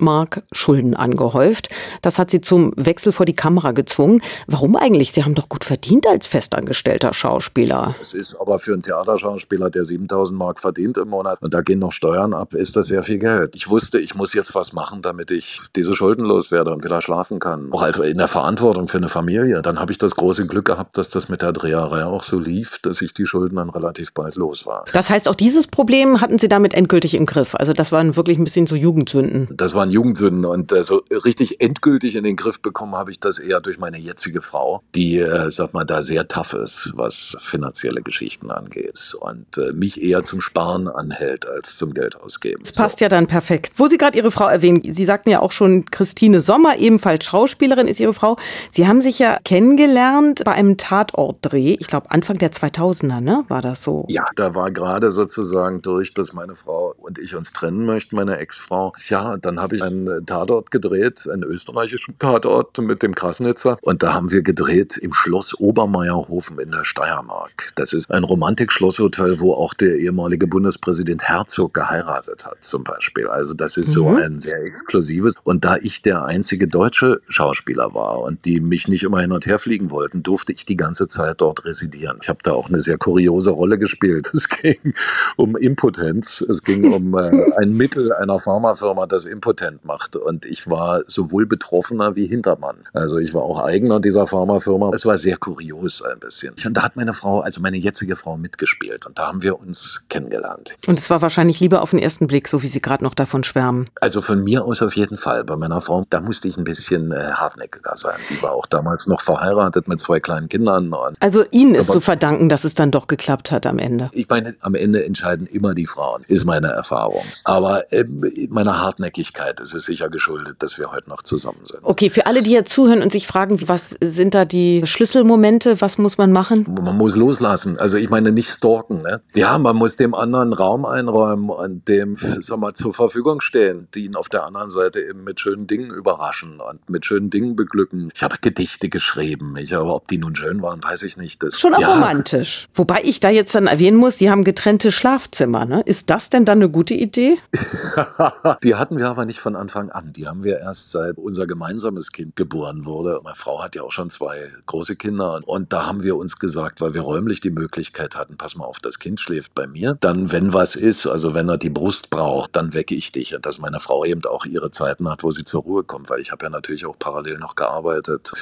Mark 0.00 0.42
Schulden 0.52 0.94
angehäuft. 0.94 1.68
Das 2.02 2.18
hat 2.18 2.30
Sie 2.30 2.40
zum 2.40 2.72
Wechsel 2.76 3.12
vor 3.12 3.26
die 3.26 3.34
Kamera 3.34 3.72
gezwungen. 3.72 4.22
Warum 4.46 4.76
eigentlich? 4.76 5.12
Sie 5.12 5.24
haben 5.24 5.34
doch 5.34 5.48
gut 5.48 5.64
verdient 5.64 6.06
als 6.06 6.26
festangestellter 6.26 7.12
Schauspieler. 7.12 7.94
Es 8.00 8.14
ist 8.14 8.34
aber 8.40 8.58
für 8.58 8.72
einen 8.72 8.82
Theaterschauspieler, 8.82 9.70
der 9.70 9.82
7.000 9.82 10.32
Mark 10.34 10.60
verdient 10.60 10.96
im 10.98 11.08
Monat 11.08 11.42
und 11.42 11.54
da 11.54 11.60
gehen 11.62 11.78
noch 11.78 11.92
Steuern 11.92 12.34
ab, 12.34 12.54
ist 12.54 12.76
das 12.76 12.86
sehr 12.86 13.02
viel 13.02 13.18
Geld. 13.18 13.54
Ich 13.54 13.68
wusste, 13.68 13.98
ich 13.98 14.14
muss 14.14 14.34
jetzt 14.34 14.54
was 14.54 14.72
machen, 14.72 15.02
damit 15.02 15.30
ich 15.30 15.60
diese 15.76 15.94
Schulden 15.94 16.24
loswerde 16.24 16.72
und 16.72 16.84
wieder 16.84 17.00
schlafen 17.02 17.38
kann. 17.38 17.68
Auch 17.72 17.82
also 17.82 18.02
in 18.02 18.18
der 18.18 18.28
Verantwortung 18.28 18.88
für 18.88 18.98
eine 18.98 19.08
Familie. 19.08 19.62
Dann 19.62 19.78
habe 19.78 19.92
ich 19.92 19.98
das 19.98 20.16
große 20.16 20.46
Glück 20.46 20.64
gehabt, 20.64 20.96
dass 20.96 21.08
das 21.08 21.28
mit 21.28 21.42
der 21.42 21.52
Dreherei 21.52 22.04
auch 22.04 22.24
so 22.24 22.38
lief, 22.38 22.78
dass 22.82 23.02
ich 23.02 23.14
die 23.14 23.26
Schulden 23.26 23.56
dann 23.56 23.70
relativ 23.70 24.12
bald 24.12 24.36
los 24.36 24.66
war. 24.66 24.84
Das 24.92 25.10
heißt, 25.10 25.28
auch 25.28 25.34
dieses 25.34 25.66
Problem 25.66 26.20
hatten 26.20 26.38
Sie 26.38 26.48
damit 26.48 26.74
endgültig 26.74 27.14
im 27.14 27.26
Griff. 27.26 27.54
Also 27.54 27.72
das 27.72 27.92
waren 27.92 28.16
wirklich 28.16 28.38
ein 28.38 28.44
bisschen 28.44 28.66
so 28.66 28.74
Jugendsünden. 28.74 29.49
Das 29.50 29.74
waren 29.74 29.90
Jugendsünden 29.90 30.44
und 30.44 30.72
äh, 30.72 30.82
so 30.82 31.02
richtig 31.24 31.60
endgültig 31.60 32.16
in 32.16 32.24
den 32.24 32.36
Griff 32.36 32.60
bekommen 32.60 32.94
habe 32.94 33.10
ich 33.10 33.20
das 33.20 33.38
eher 33.38 33.60
durch 33.60 33.78
meine 33.78 33.98
jetzige 33.98 34.40
Frau, 34.40 34.82
die, 34.94 35.18
äh, 35.18 35.50
sag 35.50 35.74
mal, 35.74 35.84
da 35.84 36.02
sehr 36.02 36.28
tough 36.28 36.54
ist, 36.54 36.92
was 36.94 37.36
finanzielle 37.40 38.02
Geschichten 38.02 38.50
angeht 38.50 39.14
und 39.20 39.58
äh, 39.58 39.72
mich 39.72 40.02
eher 40.02 40.22
zum 40.24 40.40
Sparen 40.40 40.88
anhält 40.88 41.48
als 41.48 41.76
zum 41.76 41.94
Geld 41.94 42.16
ausgeben. 42.16 42.62
Das 42.62 42.72
passt 42.72 42.98
so. 42.98 43.04
ja 43.04 43.08
dann 43.08 43.26
perfekt. 43.26 43.72
Wo 43.76 43.88
Sie 43.88 43.98
gerade 43.98 44.16
Ihre 44.16 44.30
Frau 44.30 44.46
erwähnen, 44.46 44.82
Sie 44.84 45.04
sagten 45.04 45.30
ja 45.30 45.40
auch 45.40 45.52
schon, 45.52 45.84
Christine 45.86 46.40
Sommer, 46.40 46.78
ebenfalls 46.78 47.24
Schauspielerin, 47.24 47.88
ist 47.88 48.00
Ihre 48.00 48.14
Frau. 48.14 48.36
Sie 48.70 48.86
haben 48.86 49.00
sich 49.00 49.18
ja 49.18 49.38
kennengelernt 49.44 50.42
bei 50.44 50.52
einem 50.52 50.76
Tatortdreh, 50.76 51.76
ich 51.78 51.86
glaube 51.86 52.10
Anfang 52.10 52.38
der 52.38 52.52
2000er, 52.52 53.20
ne? 53.20 53.44
War 53.48 53.62
das 53.62 53.82
so? 53.82 54.04
Ja, 54.08 54.26
da 54.36 54.54
war 54.54 54.70
gerade 54.70 55.10
sozusagen 55.10 55.82
durch, 55.82 56.14
dass 56.14 56.32
meine 56.32 56.56
Frau 56.56 56.94
und 56.98 57.18
ich 57.18 57.34
uns 57.34 57.52
trennen 57.52 57.84
möchten, 57.84 58.16
meine 58.16 58.36
Ex-Frau. 58.36 58.92
Ja, 59.08 59.36
dann 59.40 59.60
habe 59.60 59.76
ich 59.76 59.82
einen 59.82 60.26
Tatort 60.26 60.70
gedreht, 60.70 61.28
einen 61.32 61.44
österreichischen 61.44 62.18
Tatort 62.18 62.78
mit 62.78 63.02
dem 63.02 63.14
Krasnitzer. 63.14 63.76
Und 63.82 64.02
da 64.02 64.14
haben 64.14 64.30
wir 64.30 64.42
gedreht 64.42 64.96
im 64.96 65.12
Schloss 65.12 65.58
Obermeierhofen 65.58 66.58
in 66.58 66.70
der 66.70 66.84
Steiermark. 66.84 67.72
Das 67.76 67.92
ist 67.92 68.10
ein 68.10 68.24
Romantik-Schlosshotel, 68.24 69.40
wo 69.40 69.54
auch 69.54 69.74
der 69.74 69.96
ehemalige 69.96 70.46
Bundespräsident 70.46 71.22
Herzog 71.22 71.74
geheiratet 71.74 72.46
hat, 72.46 72.62
zum 72.64 72.84
Beispiel. 72.84 73.26
Also 73.26 73.54
das 73.54 73.76
ist 73.76 73.88
mhm. 73.88 73.92
so 73.92 74.08
ein 74.08 74.38
sehr 74.38 74.62
exklusives. 74.62 75.34
Und 75.44 75.64
da 75.64 75.76
ich 75.80 76.02
der 76.02 76.24
einzige 76.24 76.68
deutsche 76.68 77.20
Schauspieler 77.28 77.94
war 77.94 78.20
und 78.20 78.44
die 78.44 78.60
mich 78.60 78.88
nicht 78.88 79.04
immer 79.04 79.20
hin 79.20 79.32
und 79.32 79.46
her 79.46 79.58
fliegen 79.58 79.90
wollten, 79.90 80.22
durfte 80.22 80.52
ich 80.52 80.64
die 80.64 80.76
ganze 80.76 81.08
Zeit 81.08 81.40
dort 81.40 81.64
residieren. 81.64 82.18
Ich 82.22 82.28
habe 82.28 82.38
da 82.42 82.52
auch 82.52 82.68
eine 82.68 82.80
sehr 82.80 82.98
kuriose 82.98 83.50
Rolle 83.50 83.78
gespielt. 83.78 84.30
Es 84.40 84.48
ging 84.48 84.94
um 85.36 85.54
Impotenz. 85.56 86.40
Es 86.40 86.62
ging 86.62 86.92
um 86.92 87.14
äh, 87.14 87.52
ein 87.58 87.72
Mittel 87.74 88.12
einer 88.12 88.38
Pharmafirma, 88.38 89.06
das 89.06 89.26
impotent 89.30 89.84
macht. 89.84 90.16
Und 90.16 90.44
ich 90.44 90.68
war 90.68 91.02
sowohl 91.06 91.46
Betroffener 91.46 92.16
wie 92.16 92.26
Hintermann. 92.26 92.76
Also 92.92 93.18
ich 93.18 93.32
war 93.32 93.42
auch 93.42 93.60
Eigener 93.62 94.00
dieser 94.00 94.26
Pharmafirma. 94.26 94.90
Es 94.94 95.06
war 95.06 95.16
sehr 95.16 95.36
kurios 95.36 96.02
ein 96.02 96.18
bisschen. 96.18 96.54
Und 96.64 96.76
da 96.76 96.82
hat 96.82 96.96
meine 96.96 97.14
Frau, 97.14 97.40
also 97.40 97.60
meine 97.60 97.76
jetzige 97.76 98.16
Frau, 98.16 98.36
mitgespielt. 98.36 99.06
Und 99.06 99.18
da 99.18 99.28
haben 99.28 99.42
wir 99.42 99.58
uns 99.58 100.04
kennengelernt. 100.08 100.76
Und 100.86 100.98
es 100.98 101.08
war 101.10 101.22
wahrscheinlich 101.22 101.60
lieber 101.60 101.82
auf 101.82 101.90
den 101.90 101.98
ersten 101.98 102.26
Blick, 102.26 102.48
so 102.48 102.62
wie 102.62 102.68
Sie 102.68 102.80
gerade 102.80 103.04
noch 103.04 103.14
davon 103.14 103.44
schwärmen. 103.44 103.88
Also 104.00 104.20
von 104.20 104.42
mir 104.42 104.64
aus 104.64 104.82
auf 104.82 104.96
jeden 104.96 105.16
Fall. 105.16 105.44
Bei 105.44 105.56
meiner 105.56 105.80
Frau, 105.80 106.04
da 106.10 106.20
musste 106.20 106.48
ich 106.48 106.56
ein 106.56 106.64
bisschen 106.64 107.12
äh, 107.12 107.32
hartnäckiger 107.32 107.96
sein. 107.96 108.18
Die 108.28 108.42
war 108.42 108.52
auch 108.52 108.66
damals 108.66 109.06
noch 109.06 109.20
verheiratet 109.20 109.88
mit 109.88 110.00
zwei 110.00 110.20
kleinen 110.20 110.48
Kindern. 110.48 110.92
also 111.20 111.44
Ihnen 111.50 111.74
ist 111.74 111.90
zu 111.90 112.00
verdanken, 112.00 112.48
dass 112.48 112.64
es 112.64 112.74
dann 112.74 112.90
doch 112.90 113.06
geklappt 113.06 113.50
hat 113.50 113.66
am 113.66 113.78
Ende. 113.78 114.10
Ich 114.12 114.28
meine, 114.28 114.54
am 114.60 114.74
Ende 114.74 115.04
entscheiden 115.04 115.46
immer 115.46 115.74
die 115.74 115.86
Frauen, 115.86 116.24
ist 116.28 116.44
meine 116.44 116.68
Erfahrung. 116.68 117.24
Aber 117.44 117.92
äh, 117.92 118.04
meiner 118.48 118.80
Hartnäckigkeit 118.80 119.19
ist 119.60 119.74
es 119.74 119.84
sicher 119.84 120.08
geschuldet, 120.08 120.56
dass 120.60 120.78
wir 120.78 120.90
heute 120.90 121.08
noch 121.08 121.22
zusammen 121.22 121.60
sind. 121.64 121.80
Okay, 121.82 122.10
für 122.10 122.26
alle, 122.26 122.42
die 122.42 122.52
jetzt 122.52 122.72
zuhören 122.72 123.02
und 123.02 123.12
sich 123.12 123.26
fragen, 123.26 123.68
was 123.68 123.96
sind 124.00 124.34
da 124.34 124.44
die 124.44 124.82
Schlüsselmomente, 124.84 125.80
was 125.80 125.98
muss 125.98 126.18
man 126.18 126.32
machen? 126.32 126.66
Man 126.82 126.96
muss 126.96 127.14
loslassen. 127.16 127.78
Also 127.78 127.98
ich 127.98 128.10
meine 128.10 128.32
nicht 128.32 128.50
stalken. 128.50 129.02
Ne? 129.02 129.20
Ja, 129.34 129.58
man 129.58 129.76
muss 129.76 129.96
dem 129.96 130.14
anderen 130.14 130.52
Raum 130.52 130.84
einräumen 130.84 131.50
und 131.50 131.88
dem 131.88 132.16
sag 132.40 132.58
mal, 132.58 132.74
zur 132.74 132.92
Verfügung 132.92 133.40
stehen, 133.40 133.88
die 133.94 134.06
ihn 134.06 134.16
auf 134.16 134.28
der 134.28 134.44
anderen 134.44 134.70
Seite 134.70 135.00
eben 135.00 135.24
mit 135.24 135.40
schönen 135.40 135.66
Dingen 135.66 135.90
überraschen 135.90 136.60
und 136.60 136.88
mit 136.88 137.06
schönen 137.06 137.30
Dingen 137.30 137.56
beglücken. 137.56 138.10
Ich 138.14 138.22
habe 138.22 138.36
Gedichte 138.40 138.88
geschrieben, 138.88 139.56
ich, 139.56 139.74
aber 139.74 139.94
ob 139.94 140.08
die 140.08 140.18
nun 140.18 140.34
schön 140.36 140.62
waren, 140.62 140.82
weiß 140.82 141.02
ich 141.02 141.16
nicht. 141.16 141.42
Das, 141.42 141.58
Schon 141.58 141.74
auch 141.74 141.80
ja. 141.80 141.92
romantisch. 141.94 142.68
Wobei 142.74 143.00
ich 143.04 143.20
da 143.20 143.30
jetzt 143.30 143.54
dann 143.54 143.66
erwähnen 143.66 143.96
muss, 143.96 144.16
die 144.16 144.30
haben 144.30 144.44
getrennte 144.44 144.92
Schlafzimmer. 144.92 145.64
Ne? 145.64 145.82
Ist 145.84 146.10
das 146.10 146.30
denn 146.30 146.44
dann 146.44 146.58
eine 146.58 146.68
gute 146.68 146.94
Idee? 146.94 147.38
die 148.62 148.74
hatten 148.74 148.98
wir 148.98 149.09
aber 149.10 149.24
nicht 149.24 149.40
von 149.40 149.56
Anfang 149.56 149.90
an. 149.90 150.12
Die 150.12 150.26
haben 150.26 150.44
wir 150.44 150.58
erst 150.58 150.90
seit 150.90 151.18
unser 151.18 151.46
gemeinsames 151.46 152.12
Kind 152.12 152.36
geboren 152.36 152.84
wurde. 152.84 153.20
Meine 153.22 153.36
Frau 153.36 153.62
hat 153.62 153.74
ja 153.74 153.82
auch 153.82 153.92
schon 153.92 154.10
zwei 154.10 154.50
große 154.66 154.96
Kinder. 154.96 155.40
Und 155.46 155.72
da 155.72 155.86
haben 155.86 156.02
wir 156.02 156.16
uns 156.16 156.36
gesagt, 156.38 156.80
weil 156.80 156.94
wir 156.94 157.02
räumlich 157.02 157.40
die 157.40 157.50
Möglichkeit 157.50 158.16
hatten, 158.16 158.36
pass 158.36 158.56
mal 158.56 158.64
auf, 158.64 158.78
das 158.78 158.98
Kind 158.98 159.20
schläft 159.20 159.54
bei 159.54 159.66
mir. 159.66 159.96
Dann, 160.00 160.32
wenn 160.32 160.52
was 160.52 160.76
ist, 160.76 161.06
also 161.06 161.34
wenn 161.34 161.48
er 161.48 161.58
die 161.58 161.70
Brust 161.70 162.10
braucht, 162.10 162.56
dann 162.56 162.74
wecke 162.74 162.94
ich 162.94 163.12
dich. 163.12 163.34
Und 163.34 163.44
dass 163.46 163.58
meine 163.58 163.80
Frau 163.80 164.04
eben 164.04 164.24
auch 164.24 164.44
ihre 164.44 164.70
Zeiten 164.70 165.08
hat, 165.08 165.22
wo 165.22 165.30
sie 165.30 165.44
zur 165.44 165.62
Ruhe 165.62 165.84
kommt, 165.84 166.10
weil 166.10 166.20
ich 166.20 166.32
habe 166.32 166.46
ja 166.46 166.50
natürlich 166.50 166.86
auch 166.86 166.98
parallel 166.98 167.38
noch 167.38 167.56
gearbeitet. 167.56 168.32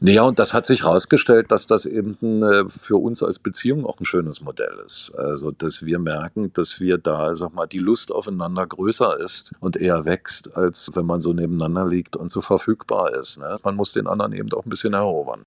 Naja, 0.00 0.22
und 0.22 0.38
das 0.38 0.54
hat 0.54 0.66
sich 0.66 0.84
herausgestellt, 0.84 1.50
dass 1.50 1.66
das 1.66 1.86
eben 1.86 2.42
äh, 2.42 2.64
für 2.68 2.96
uns 2.96 3.22
als 3.22 3.38
Beziehung 3.38 3.86
auch 3.86 3.98
ein 4.00 4.04
schönes 4.04 4.40
Modell 4.40 4.78
ist. 4.84 5.16
Also, 5.16 5.50
dass 5.50 5.82
wir 5.82 5.98
merken, 5.98 6.52
dass 6.52 6.80
wir 6.80 6.98
da, 6.98 7.34
sag 7.34 7.54
mal, 7.54 7.66
die 7.66 7.78
Lust 7.78 8.12
aufeinander 8.12 8.66
größer 8.66 9.18
ist 9.20 9.52
und 9.60 9.76
eher 9.76 9.95
wächst, 10.04 10.56
als 10.56 10.90
wenn 10.94 11.06
man 11.06 11.20
so 11.20 11.32
nebeneinander 11.32 11.86
liegt 11.86 12.16
und 12.16 12.30
so 12.30 12.40
verfügbar 12.40 13.14
ist. 13.14 13.38
Ne? 13.38 13.58
Man 13.62 13.76
muss 13.76 13.92
den 13.92 14.06
anderen 14.06 14.32
eben 14.32 14.52
auch 14.52 14.64
ein 14.64 14.70
bisschen 14.70 14.94
erobern. 14.94 15.42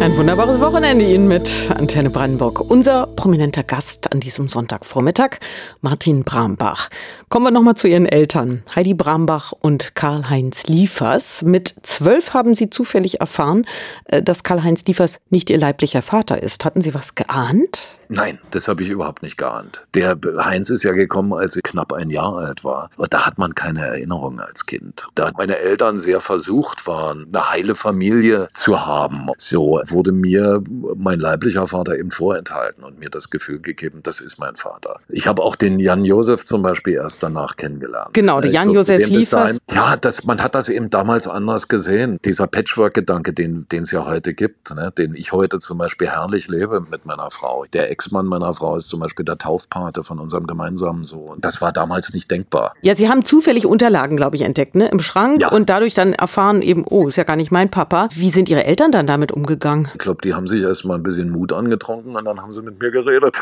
Ein 0.00 0.16
wunderbares 0.16 0.58
Wochenende 0.60 1.04
Ihnen 1.04 1.28
mit 1.28 1.70
Antenne 1.76 2.08
Brandenburg. 2.08 2.58
Unser 2.58 3.06
prominenter 3.06 3.62
Gast 3.62 4.10
an 4.14 4.20
diesem 4.20 4.48
Sonntagvormittag, 4.48 5.40
Martin 5.82 6.24
Brambach. 6.24 6.88
Kommen 7.28 7.44
wir 7.44 7.50
nochmal 7.50 7.74
zu 7.74 7.86
Ihren 7.86 8.06
Eltern, 8.06 8.62
Heidi 8.74 8.94
Brambach 8.94 9.52
und 9.52 9.94
Karl-Heinz 9.94 10.68
Liefers. 10.68 11.42
Mit 11.42 11.74
zwölf 11.82 12.32
haben 12.32 12.54
Sie 12.54 12.70
zufällig 12.70 13.20
erfahren, 13.20 13.66
äh, 14.06 14.22
dass 14.22 14.42
Karl-Heinz 14.42 14.86
Liefers 14.86 15.20
nicht 15.28 15.50
Ihr 15.50 15.58
leiblicher 15.58 16.00
Vater 16.00 16.42
ist. 16.42 16.64
Hatten 16.64 16.80
Sie 16.80 16.94
was 16.94 17.14
geahnt? 17.14 18.00
Nein, 18.12 18.40
das 18.50 18.66
habe 18.66 18.82
ich 18.82 18.88
überhaupt 18.88 19.22
nicht 19.22 19.36
geahnt. 19.36 19.86
Der 19.94 20.18
Heinz 20.38 20.68
ist 20.68 20.82
ja 20.82 20.90
gekommen, 20.90 21.32
als 21.32 21.54
ich 21.54 21.62
knapp 21.62 21.92
ein 21.92 22.10
Jahr 22.10 22.36
alt 22.36 22.64
war. 22.64 22.90
Da 23.08 23.24
hat 23.24 23.38
man 23.38 23.54
keine 23.54 23.86
Erinnerung 23.86 24.40
als 24.40 24.66
Kind. 24.66 25.06
Da 25.14 25.30
meine 25.38 25.56
Eltern 25.58 25.96
sehr 26.00 26.20
versucht 26.20 26.88
waren, 26.88 27.28
eine 27.32 27.50
heile 27.50 27.76
Familie 27.76 28.48
zu 28.52 28.84
haben. 28.84 29.28
So 29.38 29.80
wurde 29.90 30.12
mir 30.12 30.62
mein 30.96 31.20
leiblicher 31.20 31.66
Vater 31.66 31.98
eben 31.98 32.10
vorenthalten 32.10 32.84
und 32.84 32.98
mir 32.98 33.10
das 33.10 33.30
Gefühl 33.30 33.60
gegeben, 33.60 34.00
das 34.02 34.20
ist 34.20 34.38
mein 34.38 34.56
Vater. 34.56 35.00
Ich 35.08 35.26
habe 35.26 35.42
auch 35.42 35.56
den 35.56 35.78
Jan 35.78 36.04
Josef 36.04 36.44
zum 36.44 36.62
Beispiel 36.62 36.94
erst 36.94 37.22
danach 37.22 37.56
kennengelernt. 37.56 38.12
Genau, 38.12 38.40
der 38.40 38.50
Jan 38.50 38.70
Josef 38.70 39.08
Liefers. 39.08 39.58
Ja, 39.72 39.96
das, 39.96 40.24
man 40.24 40.42
hat 40.42 40.54
das 40.54 40.68
eben 40.68 40.90
damals 40.90 41.26
anders 41.26 41.68
gesehen. 41.68 42.18
Dieser 42.24 42.46
Patchwork-Gedanke, 42.46 43.32
den 43.32 43.66
es 43.70 43.90
ja 43.90 44.06
heute 44.06 44.34
gibt, 44.34 44.74
ne, 44.74 44.92
den 44.96 45.14
ich 45.14 45.32
heute 45.32 45.58
zum 45.58 45.78
Beispiel 45.78 46.08
herrlich 46.08 46.48
lebe 46.48 46.80
mit 46.80 47.06
meiner 47.06 47.30
Frau. 47.30 47.64
Der 47.72 47.90
Ex-Mann 47.90 48.26
meiner 48.26 48.54
Frau 48.54 48.76
ist 48.76 48.88
zum 48.88 49.00
Beispiel 49.00 49.24
der 49.24 49.38
Taufpate 49.38 50.02
von 50.02 50.18
unserem 50.18 50.46
gemeinsamen 50.46 51.04
Sohn. 51.04 51.38
Das 51.40 51.60
war 51.60 51.72
damals 51.72 52.12
nicht 52.12 52.30
denkbar. 52.30 52.74
Ja, 52.82 52.94
Sie 52.94 53.08
haben 53.08 53.24
zufällig 53.24 53.66
Unterlagen, 53.66 54.16
glaube 54.16 54.36
ich, 54.36 54.42
entdeckt, 54.42 54.74
ne? 54.74 54.88
Im 54.88 55.00
Schrank 55.00 55.40
ja. 55.40 55.48
und 55.50 55.70
dadurch 55.70 55.94
dann 55.94 56.12
erfahren 56.12 56.62
eben, 56.62 56.84
oh, 56.88 57.08
ist 57.08 57.16
ja 57.16 57.24
gar 57.24 57.36
nicht 57.36 57.50
mein 57.50 57.70
Papa. 57.70 58.08
Wie 58.14 58.30
sind 58.30 58.48
Ihre 58.48 58.64
Eltern 58.64 58.92
dann 58.92 59.06
damit 59.06 59.32
umgegangen? 59.32 59.79
Ich 59.92 59.98
glaube, 59.98 60.18
die 60.22 60.34
haben 60.34 60.46
sich 60.46 60.62
erst 60.62 60.84
mal 60.84 60.94
ein 60.94 61.02
bisschen 61.02 61.30
Mut 61.30 61.52
angetrunken 61.52 62.16
und 62.16 62.24
dann 62.24 62.40
haben 62.40 62.52
sie 62.52 62.62
mit 62.62 62.80
mir 62.80 62.90
geredet. 62.90 63.36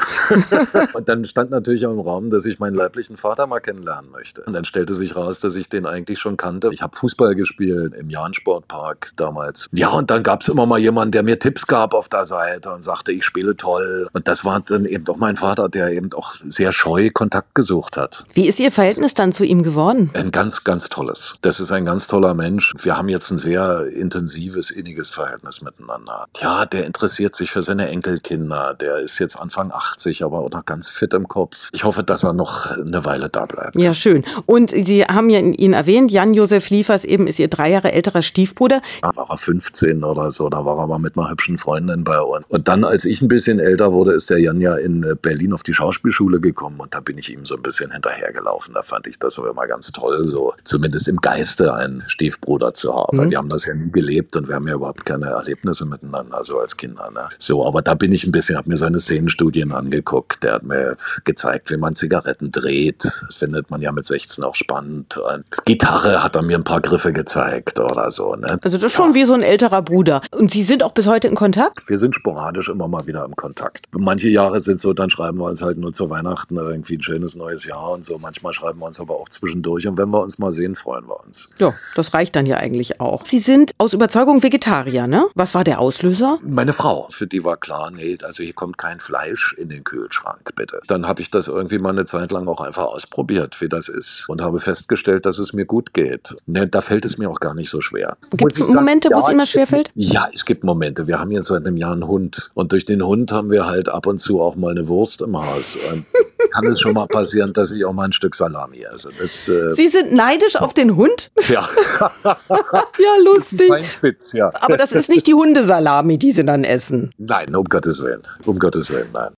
und 0.92 1.09
dann 1.09 1.24
stand 1.24 1.51
natürlich 1.51 1.87
auch 1.87 1.92
im 1.92 2.01
Raum, 2.01 2.31
dass 2.31 2.44
ich 2.44 2.59
meinen 2.59 2.74
leiblichen 2.74 3.16
Vater 3.16 3.46
mal 3.46 3.61
kennenlernen 3.61 4.11
möchte. 4.11 4.42
Und 4.42 4.53
dann 4.53 4.64
stellte 4.64 4.94
sich 4.94 5.16
raus, 5.16 5.38
dass 5.38 5.55
ich 5.55 5.68
den 5.68 5.87
eigentlich 5.87 6.18
schon 6.18 6.37
kannte. 6.37 6.70
Ich 6.72 6.83
habe 6.83 6.96
Fußball 6.96 7.35
gespielt 7.35 7.94
im 7.94 8.11
Jahn-Sportpark 8.11 9.12
damals. 9.16 9.66
Ja, 9.72 9.88
und 9.90 10.11
dann 10.11 10.22
gab 10.22 10.42
es 10.42 10.48
immer 10.48 10.66
mal 10.66 10.79
jemanden, 10.79 11.12
der 11.12 11.22
mir 11.22 11.38
Tipps 11.38 11.66
gab 11.66 11.94
auf 11.94 12.09
der 12.09 12.24
Seite 12.24 12.72
und 12.72 12.83
sagte, 12.83 13.12
ich 13.12 13.24
spiele 13.24 13.57
toll. 13.57 14.09
Und 14.12 14.29
das 14.29 14.44
war 14.44 14.61
dann 14.61 14.85
eben 14.85 15.07
auch 15.09 15.16
mein 15.16 15.37
Vater, 15.37 15.68
der 15.68 15.92
eben 15.92 16.12
auch 16.12 16.35
sehr 16.48 16.72
scheu 16.72 17.11
Kontakt 17.11 17.55
gesucht 17.55 17.96
hat. 17.96 18.24
Wie 18.35 18.48
ist 18.48 18.61
Ihr 18.61 18.72
Verhältnis 18.72 19.14
dann 19.14 19.33
zu 19.33 19.44
ihm 19.44 19.62
geworden? 19.62 20.11
Ein 20.14 20.31
ganz, 20.31 20.64
ganz 20.64 20.88
tolles. 20.88 21.35
Das 21.42 21.61
ist 21.61 21.72
ein 21.72 21.85
ganz 21.85 22.07
toller 22.07 22.35
Mensch. 22.35 22.72
Wir 22.83 22.96
haben 22.96 23.09
jetzt 23.09 23.31
ein 23.31 23.38
sehr 23.38 23.87
intensives, 23.87 24.70
inniges 24.70 25.11
Verhältnis 25.11 25.62
miteinander. 25.62 26.17
Ja, 26.40 26.66
der 26.66 26.87
interessiert 26.87 27.35
sich 27.35 27.50
für 27.50 27.62
seine 27.62 27.88
Enkelkinder. 27.88 28.74
Der 28.74 28.96
ist 28.98 29.18
jetzt 29.18 29.38
Anfang 29.38 29.70
80, 29.72 30.24
aber 30.24 30.40
auch 30.40 30.50
noch 30.50 30.64
ganz 30.64 30.88
fit 30.88 31.14
im 31.14 31.28
Kopf. 31.28 31.70
Ich 31.72 31.85
hoffe, 31.85 32.02
dass 32.02 32.22
er 32.22 32.33
noch 32.33 32.66
eine 32.66 33.04
Weile 33.04 33.28
da 33.28 33.46
bleibt. 33.46 33.76
Ja, 33.76 33.94
schön. 33.94 34.24
Und 34.46 34.70
Sie 34.70 35.04
haben 35.04 35.31
ja 35.31 35.40
ihn 35.40 35.72
erwähnt, 35.72 36.12
Jan-Josef 36.12 36.70
Liefers 36.70 37.04
eben 37.04 37.26
ist 37.26 37.38
Ihr 37.38 37.48
drei 37.48 37.70
Jahre 37.70 37.92
älterer 37.92 38.22
Stiefbruder. 38.22 38.81
Da 39.02 39.14
war 39.14 39.31
er 39.31 39.37
15 39.37 40.04
oder 40.04 40.31
so, 40.31 40.48
da 40.48 40.64
war 40.64 40.78
er 40.78 40.87
mal 40.87 40.98
mit 40.98 41.18
einer 41.18 41.31
hübschen 41.31 41.59
Freundin 41.59 42.04
bei 42.04 42.20
uns. 42.20 42.44
Und 42.48 42.68
dann, 42.68 42.85
als 42.85 43.04
ich 43.04 43.22
ein 43.22 43.28
bisschen 43.28 43.59
älter 43.59 43.92
wurde, 43.92 44.12
ist 44.12 44.31
der 44.31 44.38
Jan 44.38 44.61
ja 44.61 44.76
in 44.76 45.02
äh, 45.02 45.14
Berlin 45.20 45.52
auf 45.52 45.62
die 45.62 45.74
Schauspielschule 45.74 46.40
gekommen 46.40 46.81
und 46.81 46.94
da 46.94 47.00
bin 47.00 47.18
ich 47.18 47.33
ihm 47.33 47.44
so 47.44 47.57
ein 47.57 47.62
bisschen 47.62 47.90
hinterhergelaufen. 47.92 48.74
Da 48.74 48.83
fand 48.83 49.07
ich 49.07 49.18
das 49.18 49.38
immer 49.38 49.66
ganz 49.66 49.90
toll, 49.92 50.26
so 50.26 50.54
zumindest 50.64 51.09
im 51.09 51.16
Geiste 51.16 51.72
einen 51.74 52.04
Stiefbruder 52.09 52.74
zu 52.74 52.94
haben. 52.94 53.16
Mhm. 53.16 53.20
Weil 53.20 53.31
wir 53.31 53.38
haben 53.38 53.48
das 53.48 53.66
ja 53.66 53.74
nie 53.74 53.90
gelebt 53.90 54.37
und 54.37 54.48
wir 54.48 54.57
haben 54.57 54.68
ja 54.68 54.74
überhaupt 54.74 55.04
keine 55.04 55.26
Erlebnisse 55.26 55.87
miteinander, 56.11 56.44
so 56.44 56.59
als 56.59 56.77
Kinder. 56.77 57.11
Ne? 57.11 57.29
So, 57.38 57.66
aber 57.66 57.83
da 57.83 57.94
bin 57.94 58.12
ich 58.12 58.25
ein 58.25 58.33
bisschen, 58.33 58.57
habe 58.57 58.68
mir 58.68 58.77
seine 58.77 58.99
Szenenstudien 58.99 59.73
angeguckt. 59.73 60.42
Der 60.42 60.55
hat 60.55 60.62
mir 60.62 60.97
gezeigt, 61.25 61.71
wie 61.71 61.77
man 61.77 61.94
Zigaretten 61.94 62.51
dreht. 62.51 63.05
Das 63.05 63.35
findet 63.37 63.71
man 63.71 63.81
ja 63.81 63.92
mit 63.92 64.07
16 64.07 64.44
auch 64.44 64.55
spannend. 64.55 65.18
Gitarre 65.64 66.23
hat 66.23 66.37
er 66.37 66.42
mir 66.42 66.57
ein 66.57 66.64
paar 66.64 66.81
Griffe 66.81 67.12
gezeigt 67.12 67.79
oder 67.79 68.11
so. 68.11 68.35
Ne? 68.35 68.59
Also 68.62 68.77
das 68.77 68.85
ist 68.85 68.92
schon 68.92 69.11
ja. 69.11 69.14
wie 69.14 69.25
so 69.25 69.35
ein 69.35 69.42
älterer 69.42 69.83
Bruder. 69.83 70.23
Und 70.33 70.53
Sie 70.53 70.62
sind 70.62 70.83
auch 70.83 70.92
bis 70.92 71.07
heute 71.07 71.29
in 71.29 71.35
Kontakt? 71.35 71.79
Wir 71.88 71.99
sind 71.99 72.14
sporadisch 72.14 72.68
immer 72.68 72.88
mal 72.88 73.07
wieder 73.07 73.25
im 73.25 73.37
Kontakt. 73.37 73.87
Manche 73.92 74.29
Jahre 74.29 74.61
sind 74.61 74.81
so, 74.81 74.92
dann 74.92 75.11
schreiben 75.11 75.38
wir 75.38 75.44
uns 75.44 75.62
halt 75.62 75.79
nur 75.79 75.92
zu 75.92 76.11
Weihnachten 76.11 76.57
irgendwie 76.57 76.97
ein 76.97 77.03
schönes 77.03 77.35
neues 77.37 77.64
Jahr 77.64 77.92
und 77.92 78.05
so. 78.05 78.18
Manchmal 78.18 78.53
schreiben 78.53 78.81
wir 78.81 78.87
uns 78.87 79.01
aber 79.01 79.14
auch 79.14 79.29
zwischendurch. 79.29 79.87
Und 79.87 79.99
wenn 79.99 80.11
wir 80.11 80.21
uns 80.21 80.38
mal 80.38 80.53
sehen, 80.53 80.77
freuen 80.77 81.07
wir 81.07 81.25
uns. 81.25 81.49
Ja, 81.59 81.73
das 81.94 82.14
reicht 82.14 82.37
dann 82.37 82.47
ja 82.47 82.57
eigentlich 82.57 83.01
auch. 83.01 83.25
Sie 83.25 83.38
sind 83.38 83.73
aus 83.79 83.92
Überzeugung 83.92 84.42
Vegetarier, 84.42 85.07
ne? 85.07 85.27
Was 85.35 85.55
war 85.55 85.64
der 85.64 85.81
Auslöser? 85.98 86.38
Meine 86.42 86.72
Frau. 86.72 87.08
Für 87.11 87.26
die 87.26 87.44
war 87.44 87.56
klar, 87.56 87.90
nee, 87.90 88.16
also 88.22 88.44
hier 88.44 88.52
kommt 88.52 88.78
kein 88.78 89.00
Fleisch 89.00 89.52
in 89.58 89.68
den 89.68 89.82
Kühlschrank, 89.82 90.54
bitte. 90.54 90.80
Dann 90.87 91.08
habe 91.08 91.22
ich 91.22 91.30
das 91.30 91.48
irgendwie 91.48 91.78
mal 91.78 91.90
eine 91.90 92.04
Zeit 92.04 92.30
lang 92.30 92.46
auch 92.46 92.61
einfach 92.61 92.84
ausprobiert, 92.84 93.61
wie 93.61 93.68
das 93.68 93.88
ist. 93.88 94.28
Und 94.28 94.40
habe 94.40 94.61
festgestellt, 94.61 95.26
dass 95.26 95.38
es 95.38 95.52
mir 95.52 95.64
gut 95.64 95.92
geht. 95.94 96.37
Ne, 96.46 96.68
da 96.68 96.82
fällt 96.82 97.04
es 97.04 97.18
mir 97.18 97.28
auch 97.28 97.40
gar 97.40 97.54
nicht 97.54 97.68
so 97.68 97.80
schwer. 97.80 98.16
Gibt 98.30 98.61
es 98.61 98.68
Momente, 98.68 99.11
wo 99.12 99.18
es 99.18 99.28
immer 99.28 99.44
schwer 99.44 99.66
fällt? 99.66 99.90
Ja, 99.96 100.28
es 100.32 100.44
gibt 100.44 100.62
Momente. 100.62 101.08
Wir 101.08 101.18
haben 101.18 101.32
jetzt 101.32 101.48
seit 101.48 101.66
einem 101.66 101.76
Jahr 101.76 101.92
einen 101.92 102.06
Hund. 102.06 102.52
Und 102.54 102.70
durch 102.70 102.84
den 102.84 103.02
Hund 103.02 103.32
haben 103.32 103.50
wir 103.50 103.66
halt 103.66 103.88
ab 103.88 104.06
und 104.06 104.18
zu 104.18 104.40
auch 104.40 104.54
mal 104.54 104.70
eine 104.70 104.87
Wurst 104.87 105.22
im 105.22 105.37
Haus. 105.37 105.76
Kann 106.50 106.66
es 106.66 106.80
schon 106.80 106.94
mal 106.94 107.06
passieren, 107.06 107.52
dass 107.52 107.70
ich 107.70 107.84
auch 107.84 107.92
mal 107.92 108.04
ein 108.04 108.12
Stück 108.12 108.34
Salami 108.34 108.82
esse. 108.82 109.11
Das, 109.18 109.48
äh, 109.48 109.74
Sie 109.74 109.88
sind 109.88 110.12
neidisch 110.12 110.54
so. 110.54 110.61
auf 110.61 110.74
den 110.74 110.96
Hund? 110.96 111.30
Ja. 111.48 111.68
ja, 112.48 113.16
lustig. 113.24 113.70
Spitz, 113.84 114.32
ja. 114.32 114.50
Aber 114.61 114.76
das 114.76 114.92
ist 114.92 115.08
nicht 115.08 115.26
die 115.26 115.34
Hundesalami, 115.34 116.18
die 116.18 116.32
Sie 116.32 116.44
dann 116.44 116.64
essen. 116.64 117.11
Nein, 117.18 117.54
um 117.54 117.64
Gottes 117.64 118.02
Willen. 118.02 118.22
Um 118.44 118.58
Gottes 118.58 118.90
Willen, 118.90 119.08
nein. 119.12 119.30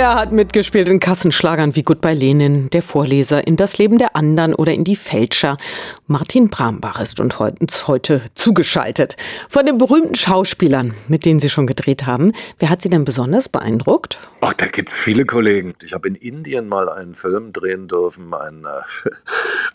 Er 0.00 0.14
hat 0.14 0.32
mitgespielt 0.32 0.88
in 0.88 0.98
Kassenschlagern 0.98 1.76
wie 1.76 1.82
Goodbye 1.82 2.14
Lenin, 2.14 2.70
Der 2.70 2.82
Vorleser, 2.82 3.46
in 3.46 3.56
Das 3.56 3.76
Leben 3.76 3.98
der 3.98 4.16
anderen 4.16 4.54
oder 4.54 4.72
in 4.72 4.82
Die 4.82 4.96
Fälscher. 4.96 5.58
Martin 6.06 6.48
Brambach 6.48 6.98
ist 7.00 7.20
uns 7.20 7.38
heute 7.86 8.22
zugeschaltet. 8.34 9.18
Von 9.50 9.66
den 9.66 9.76
berühmten 9.76 10.14
Schauspielern, 10.14 10.94
mit 11.08 11.26
denen 11.26 11.38
Sie 11.38 11.50
schon 11.50 11.66
gedreht 11.66 12.06
haben, 12.06 12.32
wer 12.58 12.70
hat 12.70 12.80
Sie 12.80 12.88
denn 12.88 13.04
besonders 13.04 13.50
beeindruckt? 13.50 14.18
Ach, 14.40 14.54
da 14.54 14.68
gibt 14.68 14.88
es 14.88 14.94
viele 14.94 15.26
Kollegen. 15.26 15.74
Ich 15.82 15.92
habe 15.92 16.08
in 16.08 16.14
Indien 16.14 16.66
mal 16.66 16.88
einen 16.88 17.14
Film 17.14 17.52
drehen 17.52 17.86
dürfen, 17.86 18.32
ein, 18.32 18.64
äh, 18.64 19.10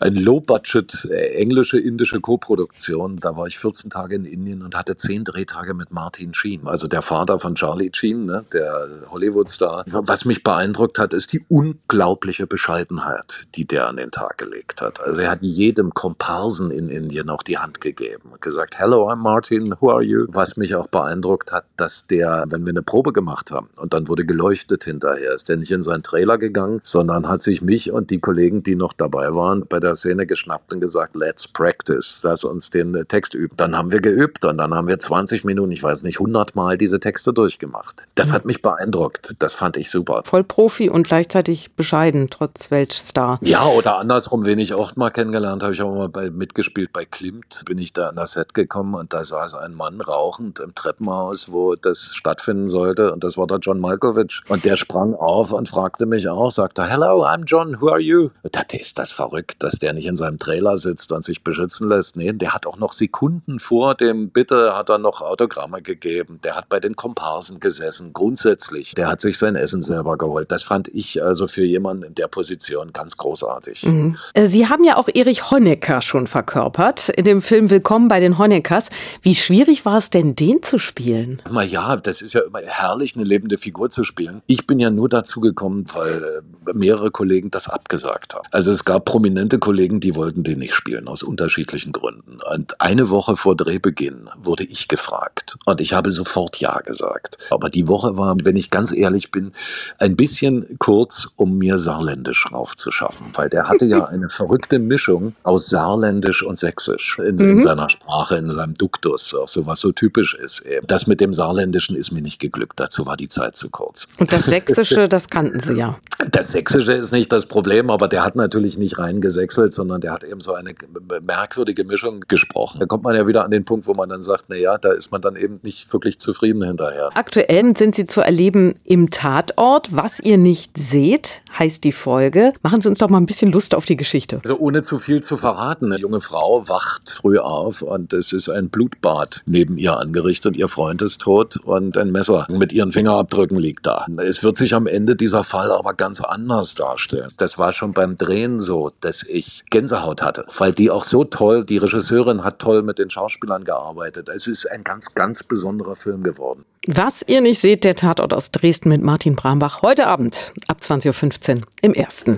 ein 0.00 0.16
Low-Budget 0.16 1.08
äh, 1.08 1.36
englische, 1.36 1.78
indische 1.78 2.20
Koproduktion. 2.20 3.18
Da 3.18 3.36
war 3.36 3.46
ich 3.46 3.60
14 3.60 3.90
Tage 3.90 4.16
in 4.16 4.24
Indien 4.24 4.62
und 4.62 4.74
hatte 4.74 4.96
10 4.96 5.22
Drehtage 5.22 5.72
mit 5.72 5.92
Martin 5.92 6.34
Sheen, 6.34 6.66
also 6.66 6.88
der 6.88 7.02
Vater 7.02 7.38
von 7.38 7.54
Charlie 7.54 7.90
Sheen, 7.94 8.26
ne, 8.26 8.44
der 8.52 8.88
Hollywood-Star. 9.08 9.84
Was 9.86 10.15
mich 10.24 10.42
beeindruckt 10.42 10.98
hat, 10.98 11.12
ist 11.12 11.32
die 11.32 11.44
unglaubliche 11.48 12.46
Bescheidenheit, 12.46 13.46
die 13.54 13.66
der 13.66 13.88
an 13.88 13.96
den 13.96 14.10
Tag 14.10 14.38
gelegt 14.38 14.80
hat. 14.80 15.00
Also 15.00 15.20
er 15.20 15.30
hat 15.30 15.42
jedem 15.42 15.92
Komparsen 15.94 16.70
in 16.70 16.88
Indien 16.88 17.28
auch 17.28 17.42
die 17.42 17.58
Hand 17.58 17.80
gegeben 17.80 18.30
und 18.32 18.40
gesagt, 18.40 18.78
Hello, 18.78 19.08
I'm 19.10 19.16
Martin, 19.16 19.74
who 19.80 19.90
are 19.90 20.02
you? 20.02 20.26
Was 20.28 20.56
mich 20.56 20.74
auch 20.74 20.88
beeindruckt 20.88 21.52
hat, 21.52 21.64
dass 21.76 22.06
der, 22.06 22.44
wenn 22.48 22.64
wir 22.64 22.70
eine 22.70 22.82
Probe 22.82 23.12
gemacht 23.12 23.50
haben 23.50 23.68
und 23.76 23.94
dann 23.94 24.08
wurde 24.08 24.24
geleuchtet 24.24 24.84
hinterher, 24.84 25.32
ist 25.32 25.48
der 25.48 25.56
nicht 25.56 25.70
in 25.70 25.82
seinen 25.82 26.02
Trailer 26.02 26.38
gegangen, 26.38 26.80
sondern 26.82 27.28
hat 27.28 27.42
sich 27.42 27.62
mich 27.62 27.90
und 27.90 28.10
die 28.10 28.20
Kollegen, 28.20 28.62
die 28.62 28.76
noch 28.76 28.92
dabei 28.92 29.34
waren, 29.34 29.66
bei 29.68 29.80
der 29.80 29.94
Szene 29.94 30.26
geschnappt 30.26 30.72
und 30.72 30.80
gesagt, 30.80 31.16
let's 31.16 31.48
practice, 31.48 32.20
lass 32.22 32.44
uns 32.44 32.70
den 32.70 33.04
Text 33.08 33.34
üben. 33.34 33.56
Dann 33.56 33.76
haben 33.76 33.92
wir 33.92 34.00
geübt 34.00 34.44
und 34.44 34.58
dann 34.58 34.74
haben 34.74 34.88
wir 34.88 34.98
20 34.98 35.44
Minuten, 35.44 35.72
ich 35.72 35.82
weiß 35.82 36.02
nicht, 36.02 36.20
100 36.20 36.54
Mal 36.54 36.78
diese 36.78 37.00
Texte 37.00 37.32
durchgemacht. 37.32 38.04
Das 38.14 38.30
hat 38.30 38.44
mich 38.44 38.62
beeindruckt. 38.62 39.34
Das 39.38 39.54
fand 39.54 39.76
ich 39.76 39.90
super. 39.90 40.05
Voll 40.24 40.44
Profi 40.44 40.88
und 40.88 41.06
gleichzeitig 41.06 41.72
bescheiden, 41.74 42.28
trotz 42.30 42.70
Weltstar. 42.70 43.38
Ja, 43.42 43.66
oder 43.66 43.98
andersrum, 43.98 44.44
wen 44.44 44.58
ich 44.58 44.74
auch 44.74 44.96
mal 44.96 45.10
kennengelernt 45.10 45.62
habe, 45.62 45.72
ich 45.72 45.82
auch 45.82 45.94
mal 45.94 46.08
bei, 46.08 46.30
mitgespielt 46.30 46.92
bei 46.92 47.04
Klimt, 47.04 47.62
bin 47.66 47.78
ich 47.78 47.92
da 47.92 48.08
an 48.08 48.16
das 48.16 48.32
Set 48.32 48.54
gekommen 48.54 48.94
und 48.94 49.12
da 49.12 49.24
saß 49.24 49.54
ein 49.54 49.74
Mann 49.74 50.00
rauchend 50.00 50.60
im 50.60 50.74
Treppenhaus, 50.74 51.50
wo 51.50 51.74
das 51.74 52.14
stattfinden 52.14 52.68
sollte 52.68 53.12
und 53.12 53.24
das 53.24 53.36
war 53.36 53.46
der 53.46 53.58
John 53.58 53.80
Malkovich. 53.80 54.42
Und 54.48 54.64
der 54.64 54.76
sprang 54.76 55.14
auf 55.14 55.52
und 55.52 55.68
fragte 55.68 56.06
mich 56.06 56.28
auch, 56.28 56.50
sagte, 56.50 56.84
Hello, 56.86 57.24
I'm 57.24 57.44
John, 57.44 57.80
who 57.80 57.88
are 57.88 58.00
you? 58.00 58.30
Dachte, 58.52 58.76
ist 58.76 58.98
das 58.98 59.10
verrückt, 59.10 59.62
dass 59.62 59.72
der 59.74 59.92
nicht 59.92 60.06
in 60.06 60.16
seinem 60.16 60.38
Trailer 60.38 60.76
sitzt 60.78 61.12
und 61.12 61.24
sich 61.24 61.42
beschützen 61.42 61.88
lässt? 61.88 62.16
Nee, 62.16 62.32
der 62.32 62.54
hat 62.54 62.66
auch 62.66 62.78
noch 62.78 62.92
Sekunden 62.92 63.58
vor 63.58 63.94
dem 63.94 64.30
Bitte 64.30 64.76
hat 64.76 64.90
er 64.90 64.98
noch 64.98 65.20
Autogramme 65.20 65.82
gegeben. 65.82 66.40
Der 66.44 66.56
hat 66.56 66.68
bei 66.68 66.80
den 66.80 66.96
Komparsen 66.96 67.60
gesessen, 67.60 68.12
grundsätzlich. 68.12 68.94
Der 68.94 69.08
hat 69.08 69.20
sich 69.20 69.38
sein 69.38 69.56
Essen 69.56 69.82
selber 69.96 70.18
geholt. 70.18 70.52
Das 70.52 70.62
fand 70.62 70.88
ich 70.88 71.22
also 71.22 71.46
für 71.46 71.64
jemanden 71.64 72.02
in 72.02 72.14
der 72.14 72.28
Position 72.28 72.92
ganz 72.92 73.16
großartig. 73.16 73.84
Mhm. 73.84 74.18
Äh, 74.34 74.46
Sie 74.46 74.68
haben 74.68 74.84
ja 74.84 74.96
auch 74.98 75.08
Erich 75.12 75.50
Honecker 75.50 76.02
schon 76.02 76.26
verkörpert 76.26 77.08
in 77.08 77.24
dem 77.24 77.40
Film 77.40 77.70
Willkommen 77.70 78.08
bei 78.08 78.20
den 78.20 78.36
Honeckers. 78.38 78.90
Wie 79.22 79.34
schwierig 79.34 79.86
war 79.86 79.96
es 79.96 80.10
denn, 80.10 80.36
den 80.36 80.62
zu 80.62 80.78
spielen? 80.78 81.40
Na 81.50 81.62
ja, 81.62 81.96
das 81.96 82.20
ist 82.20 82.34
ja 82.34 82.42
immer 82.42 82.60
herrlich, 82.60 83.16
eine 83.16 83.24
lebende 83.24 83.56
Figur 83.56 83.88
zu 83.88 84.04
spielen. 84.04 84.42
Ich 84.46 84.66
bin 84.66 84.78
ja 84.78 84.90
nur 84.90 85.08
dazu 85.08 85.40
gekommen, 85.40 85.86
weil 85.94 86.22
äh, 86.22 86.74
mehrere 86.74 87.10
Kollegen 87.10 87.50
das 87.50 87.68
abgesagt 87.68 88.34
haben. 88.34 88.46
Also 88.50 88.72
es 88.72 88.84
gab 88.84 89.06
prominente 89.06 89.58
Kollegen, 89.58 90.00
die 90.00 90.14
wollten 90.14 90.42
den 90.42 90.58
nicht 90.58 90.74
spielen, 90.74 91.08
aus 91.08 91.22
unterschiedlichen 91.22 91.92
Gründen. 91.92 92.36
Und 92.52 92.80
eine 92.82 93.08
Woche 93.08 93.36
vor 93.36 93.56
Drehbeginn 93.56 94.28
wurde 94.36 94.64
ich 94.64 94.88
gefragt. 94.88 95.56
Und 95.64 95.80
ich 95.80 95.94
habe 95.94 96.12
sofort 96.12 96.58
Ja 96.58 96.80
gesagt. 96.80 97.38
Aber 97.50 97.70
die 97.70 97.88
Woche 97.88 98.18
war, 98.18 98.36
wenn 98.42 98.56
ich 98.56 98.70
ganz 98.70 98.92
ehrlich 98.92 99.30
bin, 99.30 99.52
ein 99.98 100.16
bisschen 100.16 100.76
kurz, 100.78 101.28
um 101.36 101.58
mir 101.58 101.78
Saarländisch 101.78 102.46
raufzuschaffen, 102.52 103.26
weil 103.34 103.48
der 103.48 103.68
hatte 103.68 103.84
ja 103.84 104.04
eine 104.04 104.28
verrückte 104.28 104.78
Mischung 104.78 105.34
aus 105.42 105.66
Saarländisch 105.68 106.42
und 106.42 106.58
Sächsisch 106.58 107.18
in, 107.18 107.36
mhm. 107.36 107.50
in 107.50 107.60
seiner 107.60 107.88
Sprache, 107.88 108.36
in 108.36 108.50
seinem 108.50 108.74
Duktus, 108.74 109.34
auch 109.34 109.48
so 109.48 109.66
was 109.66 109.80
so 109.80 109.92
typisch 109.92 110.34
ist. 110.34 110.60
Eben. 110.60 110.86
Das 110.86 111.06
mit 111.06 111.20
dem 111.20 111.32
Saarländischen 111.32 111.96
ist 111.96 112.12
mir 112.12 112.22
nicht 112.22 112.38
geglückt, 112.38 112.74
dazu 112.76 113.06
war 113.06 113.16
die 113.16 113.28
Zeit 113.28 113.56
zu 113.56 113.70
kurz. 113.70 114.08
Und 114.18 114.32
das 114.32 114.46
Sächsische, 114.46 115.08
das 115.08 115.28
kannten 115.28 115.60
Sie 115.60 115.74
ja. 115.74 115.98
Das 116.30 116.48
Sächsische 116.48 116.92
ist 116.92 117.12
nicht 117.12 117.32
das 117.32 117.46
Problem, 117.46 117.90
aber 117.90 118.08
der 118.08 118.24
hat 118.24 118.36
natürlich 118.36 118.78
nicht 118.78 118.98
rein 118.98 119.20
gesächselt, 119.20 119.72
sondern 119.72 120.00
der 120.00 120.12
hat 120.12 120.24
eben 120.24 120.40
so 120.40 120.54
eine 120.54 120.74
merkwürdige 121.22 121.84
Mischung 121.84 122.20
gesprochen. 122.28 122.80
Da 122.80 122.86
kommt 122.86 123.04
man 123.04 123.14
ja 123.14 123.26
wieder 123.26 123.44
an 123.44 123.50
den 123.50 123.64
Punkt, 123.64 123.86
wo 123.86 123.94
man 123.94 124.08
dann 124.08 124.22
sagt, 124.22 124.46
na 124.48 124.56
ja, 124.56 124.78
da 124.78 124.92
ist 124.92 125.12
man 125.12 125.20
dann 125.20 125.36
eben 125.36 125.60
nicht 125.62 125.92
wirklich 125.92 126.18
zufrieden 126.18 126.62
hinterher. 126.62 127.10
Aktuell 127.14 127.76
sind 127.76 127.94
Sie 127.94 128.06
zu 128.06 128.20
erleben 128.20 128.74
im 128.84 129.10
Tatort. 129.10 129.65
Was 129.66 130.20
ihr 130.20 130.38
nicht 130.38 130.78
seht, 130.78 131.42
heißt 131.58 131.82
die 131.82 131.90
Folge. 131.90 132.52
Machen 132.62 132.80
Sie 132.80 132.88
uns 132.88 133.00
doch 133.00 133.08
mal 133.08 133.18
ein 133.18 133.26
bisschen 133.26 133.50
Lust 133.50 133.74
auf 133.74 133.84
die 133.84 133.96
Geschichte. 133.96 134.40
Also 134.44 134.56
ohne 134.58 134.82
zu 134.82 135.00
viel 135.00 135.22
zu 135.22 135.36
verraten. 135.36 135.86
Eine 135.86 136.00
junge 136.00 136.20
Frau 136.20 136.68
wacht 136.68 137.10
früh 137.10 137.38
auf 137.38 137.82
und 137.82 138.12
es 138.12 138.32
ist 138.32 138.48
ein 138.48 138.68
Blutbad 138.68 139.42
neben 139.44 139.76
ihr 139.76 139.98
angerichtet. 139.98 140.56
Ihr 140.56 140.68
Freund 140.68 141.02
ist 141.02 141.20
tot 141.22 141.56
und 141.64 141.98
ein 141.98 142.12
Messer 142.12 142.46
mit 142.48 142.72
ihren 142.72 142.92
Fingerabdrücken 142.92 143.58
liegt 143.58 143.86
da. 143.86 144.06
Es 144.18 144.44
wird 144.44 144.56
sich 144.56 144.72
am 144.72 144.86
Ende 144.86 145.16
dieser 145.16 145.42
Fall 145.42 145.72
aber 145.72 145.94
ganz 145.94 146.20
anders 146.20 146.74
darstellen. 146.74 147.32
Das 147.36 147.58
war 147.58 147.72
schon 147.72 147.92
beim 147.92 148.14
Drehen 148.14 148.60
so, 148.60 148.92
dass 149.00 149.24
ich 149.24 149.64
Gänsehaut 149.70 150.22
hatte, 150.22 150.44
weil 150.58 150.74
die 150.74 150.92
auch 150.92 151.04
so 151.04 151.24
toll, 151.24 151.64
die 151.64 151.78
Regisseurin 151.78 152.44
hat 152.44 152.60
toll 152.60 152.82
mit 152.82 153.00
den 153.00 153.10
Schauspielern 153.10 153.64
gearbeitet. 153.64 154.28
Es 154.28 154.46
ist 154.46 154.70
ein 154.70 154.84
ganz, 154.84 155.06
ganz 155.12 155.42
besonderer 155.42 155.96
Film 155.96 156.22
geworden. 156.22 156.64
Was 156.88 157.24
ihr 157.26 157.40
nicht 157.40 157.60
seht, 157.60 157.82
der 157.82 157.96
Tatort 157.96 158.32
aus 158.32 158.52
Dresden 158.52 158.90
mit 158.90 159.02
Martin 159.02 159.34
Brambach. 159.34 159.82
Heute 159.82 160.06
Abend 160.06 160.52
ab 160.68 160.78
20.15 160.80 161.56
Uhr 161.56 161.62
im 161.82 161.94
ersten. 161.94 162.36